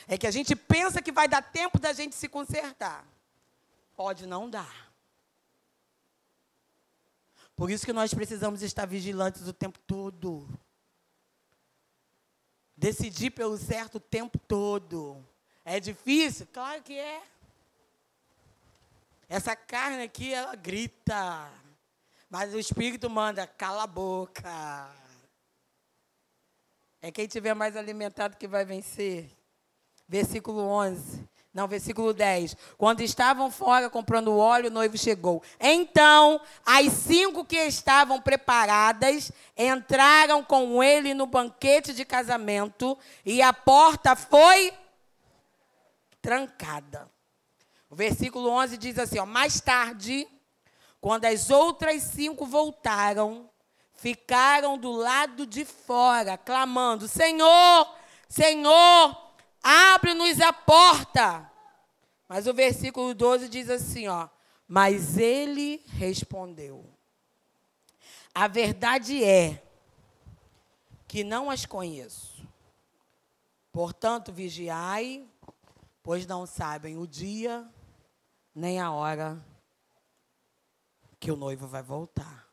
é 0.07 0.19
que 0.19 0.27
a 0.27 0.31
gente 0.31 0.55
pensa 0.55 1.03
que 1.03 1.13
vai 1.13 1.29
dar 1.29 1.43
tempo 1.43 1.79
da 1.79 1.93
gente 1.93 2.15
se 2.15 2.29
consertar. 2.29 3.07
Pode 3.97 4.27
não 4.27 4.49
dar. 4.49 4.93
Por 7.55 7.71
isso 7.71 7.87
que 7.87 7.93
nós 7.93 8.13
precisamos 8.13 8.63
estar 8.63 8.87
vigilantes 8.87 9.49
o 9.49 9.53
tempo 9.53 9.79
todo. 9.87 10.47
Decidir 12.77 13.31
pelo 13.31 13.57
certo 13.57 13.95
o 13.97 14.01
tempo 14.01 14.39
todo. 14.39 15.25
É 15.65 15.81
difícil? 15.81 16.47
Claro 16.53 16.83
que 16.83 16.99
é. 16.99 17.23
Essa 19.29 19.57
carne 19.57 20.03
aqui, 20.03 20.33
ela 20.33 20.55
grita. 20.55 21.51
Mas 22.29 22.53
o 22.55 22.59
Espírito 22.59 23.09
manda, 23.09 23.47
cala 23.47 23.85
a 23.85 23.87
boca. 23.87 24.95
É 27.01 27.11
quem 27.11 27.27
tiver 27.27 27.55
mais 27.55 27.77
alimentado 27.77 28.37
que 28.37 28.47
vai 28.47 28.65
vencer 28.65 29.36
versículo 30.09 30.63
11. 30.63 31.27
Não, 31.57 31.67
versículo 31.67 32.13
10. 32.13 32.55
Quando 32.77 33.01
estavam 33.01 33.51
fora 33.51 33.89
comprando 33.89 34.37
óleo, 34.37 34.69
o 34.69 34.73
noivo 34.73 34.99
chegou. 34.99 35.43
Então, 35.59 36.39
as 36.67 36.93
cinco 36.93 37.47
que 37.47 37.57
estavam 37.57 38.21
preparadas 38.21 39.33
entraram 39.57 40.45
com 40.45 40.83
ele 40.83 41.15
no 41.15 41.25
banquete 41.25 41.95
de 41.95 42.05
casamento 42.05 42.97
e 43.25 43.41
a 43.41 43.55
porta 43.55 44.15
foi 44.15 44.71
trancada. 46.21 47.11
O 47.89 47.97
versículo 47.97 48.51
11 48.51 48.77
diz 48.77 48.99
assim: 48.99 49.19
ó, 49.19 49.25
Mais 49.25 49.59
tarde, 49.59 50.29
quando 51.01 51.25
as 51.25 51.49
outras 51.49 52.03
cinco 52.03 52.45
voltaram, 52.45 53.49
ficaram 53.95 54.77
do 54.77 54.93
lado 54.93 55.47
de 55.47 55.65
fora, 55.65 56.37
clamando: 56.37 57.09
Senhor, 57.09 57.97
Senhor, 58.29 59.26
Abre-nos 59.63 60.41
a 60.41 60.53
porta. 60.53 61.51
Mas 62.29 62.47
o 62.47 62.55
versículo 62.55 63.15
12 63.15 63.49
diz 63.49 63.71
assim, 63.71 64.09
ó: 64.09 64.29
"Mas 64.67 65.17
ele 65.17 65.83
respondeu: 65.89 66.85
A 68.35 68.49
verdade 68.49 69.25
é 69.25 69.63
que 71.09 71.23
não 71.25 71.51
as 71.51 71.65
conheço. 71.65 72.47
Portanto, 73.73 74.33
vigiai, 74.33 75.29
pois 76.03 76.27
não 76.27 76.47
sabem 76.47 76.99
o 76.99 77.07
dia 77.07 77.69
nem 78.55 78.81
a 78.81 78.91
hora 78.91 79.45
que 81.21 81.31
o 81.31 81.37
noivo 81.37 81.67
vai 81.67 81.83
voltar. 81.83 82.49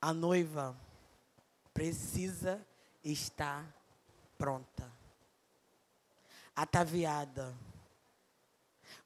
A 0.00 0.12
noiva 0.12 0.76
precisa 1.72 2.66
estar 3.02 3.79
pronta, 4.40 4.90
ataviada, 6.56 7.54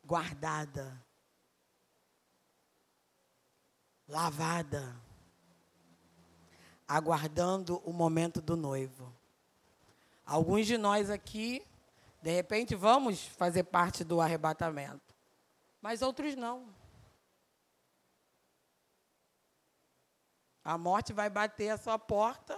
guardada, 0.04 1.04
lavada, 4.06 4.94
aguardando 6.86 7.82
o 7.84 7.92
momento 7.92 8.40
do 8.40 8.56
noivo. 8.56 9.12
Alguns 10.24 10.68
de 10.68 10.78
nós 10.78 11.10
aqui, 11.10 11.66
de 12.22 12.30
repente, 12.30 12.76
vamos 12.76 13.24
fazer 13.26 13.64
parte 13.64 14.04
do 14.04 14.20
arrebatamento, 14.20 15.16
mas 15.82 16.00
outros 16.00 16.36
não. 16.36 16.72
A 20.64 20.78
morte 20.78 21.12
vai 21.12 21.28
bater 21.28 21.70
a 21.70 21.76
sua 21.76 21.98
porta 21.98 22.56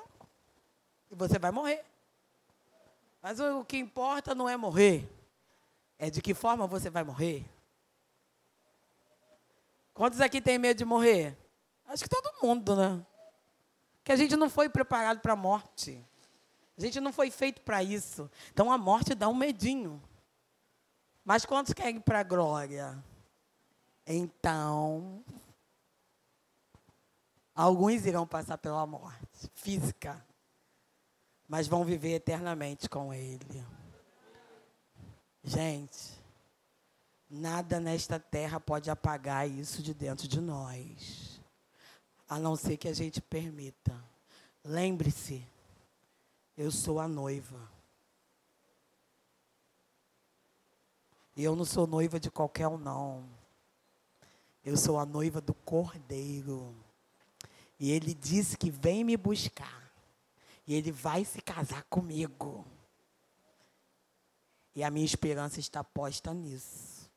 e 1.11 1.15
você 1.15 1.39
vai 1.39 1.51
morrer. 1.51 1.96
Mas 3.29 3.41
o 3.41 3.65
que 3.65 3.77
importa 3.77 4.37
não 4.37 4.49
é 4.49 4.57
morrer, 4.57 5.05
é 5.99 6.09
de 6.09 6.23
que 6.23 6.33
forma 6.33 6.65
você 6.65 6.89
vai 6.89 7.03
morrer. 7.03 7.45
Quantos 9.93 10.21
aqui 10.21 10.41
tem 10.41 10.61
medo 10.61 10.79
de 10.79 10.85
morrer? 10.85 11.37
Acho 11.89 12.05
que 12.05 12.09
todo 12.09 12.41
mundo, 12.41 12.77
né? 12.77 13.05
Que 14.05 14.13
a 14.13 14.17
gente 14.17 14.37
não 14.37 14.49
foi 14.49 14.69
preparado 14.69 15.19
para 15.19 15.33
a 15.33 15.37
morte. 15.37 16.01
A 16.79 16.81
gente 16.81 17.01
não 17.01 17.13
foi 17.13 17.29
feito 17.29 17.63
para 17.63 17.83
isso. 17.83 18.31
Então 18.53 18.71
a 18.71 18.79
morte 18.79 19.13
dá 19.13 19.29
um 19.29 19.35
medinho. 19.35 20.01
Mas 21.25 21.45
quantos 21.45 21.73
querem 21.73 21.97
ir 21.97 22.03
para 22.03 22.21
a 22.21 22.23
glória? 22.23 22.97
Então, 24.07 25.25
alguns 27.53 28.07
irão 28.07 28.25
passar 28.25 28.57
pela 28.57 28.87
morte 28.87 29.51
física 29.53 30.25
mas 31.49 31.69
vão 31.69 31.85
viver 31.85 32.15
eternamente 32.15 32.89
com 32.89 33.13
Ele. 33.15 33.65
Gente, 35.43 36.13
nada 37.31 37.79
nesta 37.79 38.19
terra 38.19 38.59
pode 38.59 38.91
apagar 38.91 39.49
isso 39.49 39.83
de 39.83 39.95
dentro 39.95 40.27
de 40.27 40.41
nós. 40.41 41.41
A 42.29 42.39
não 42.39 42.57
ser 42.57 42.77
que 42.77 42.89
a 42.89 42.93
gente 42.93 43.21
permita. 43.21 43.95
Lembre-se, 44.65 45.47
eu 46.57 46.73
sou 46.73 46.99
a 46.99 47.07
noiva. 47.07 47.71
E 51.37 51.45
eu 51.45 51.55
não 51.55 51.65
sou 51.65 51.87
noiva 51.87 52.19
de 52.19 52.31
qualquer 52.31 52.67
um, 52.67 52.79
não. 52.79 53.29
Eu 54.65 54.77
sou 54.77 54.99
a 54.99 55.07
noiva 55.07 55.41
do 55.41 55.55
Cordeiro. 55.55 56.75
E 57.79 57.93
ele 57.93 58.15
disse 58.15 58.57
que 58.57 58.71
vem 58.71 59.05
me 59.05 59.17
buscar. 59.17 59.86
E 60.67 60.75
ele 60.75 60.91
vai 60.91 61.25
se 61.25 61.41
casar 61.41 61.85
comigo. 61.85 62.67
E 64.75 64.83
a 64.83 64.91
minha 64.91 65.07
esperança 65.07 65.61
está 65.61 65.83
posta 65.83 66.35
nisso. 66.35 67.11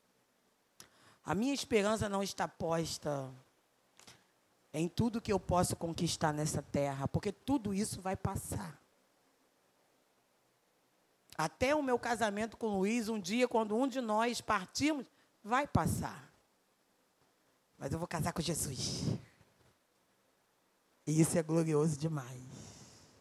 A 1.25 1.35
minha 1.35 1.53
esperança 1.53 2.07
não 2.07 2.23
está 2.23 2.47
posta 2.47 3.31
em 4.73 4.87
tudo 4.87 5.21
que 5.21 5.33
eu 5.33 5.39
posso 5.39 5.75
conquistar 5.75 6.31
nessa 6.31 6.61
terra, 6.61 7.07
porque 7.07 7.31
tudo 7.31 7.73
isso 7.73 8.01
vai 8.01 8.15
passar. 8.15 8.79
Até 11.37 11.73
o 11.73 11.81
meu 11.81 11.97
casamento 11.97 12.57
com 12.57 12.67
o 12.67 12.77
Luiz, 12.79 13.09
um 13.09 13.19
dia, 13.19 13.47
quando 13.47 13.75
um 13.75 13.87
de 13.87 14.01
nós 14.01 14.41
partimos, 14.41 15.05
vai 15.43 15.65
passar. 15.65 16.31
Mas 17.77 17.91
eu 17.93 17.99
vou 17.99 18.07
casar 18.07 18.33
com 18.33 18.41
Jesus. 18.41 19.05
E 21.07 21.21
isso 21.21 21.37
é 21.37 21.41
glorioso 21.41 21.97
demais. 21.97 22.68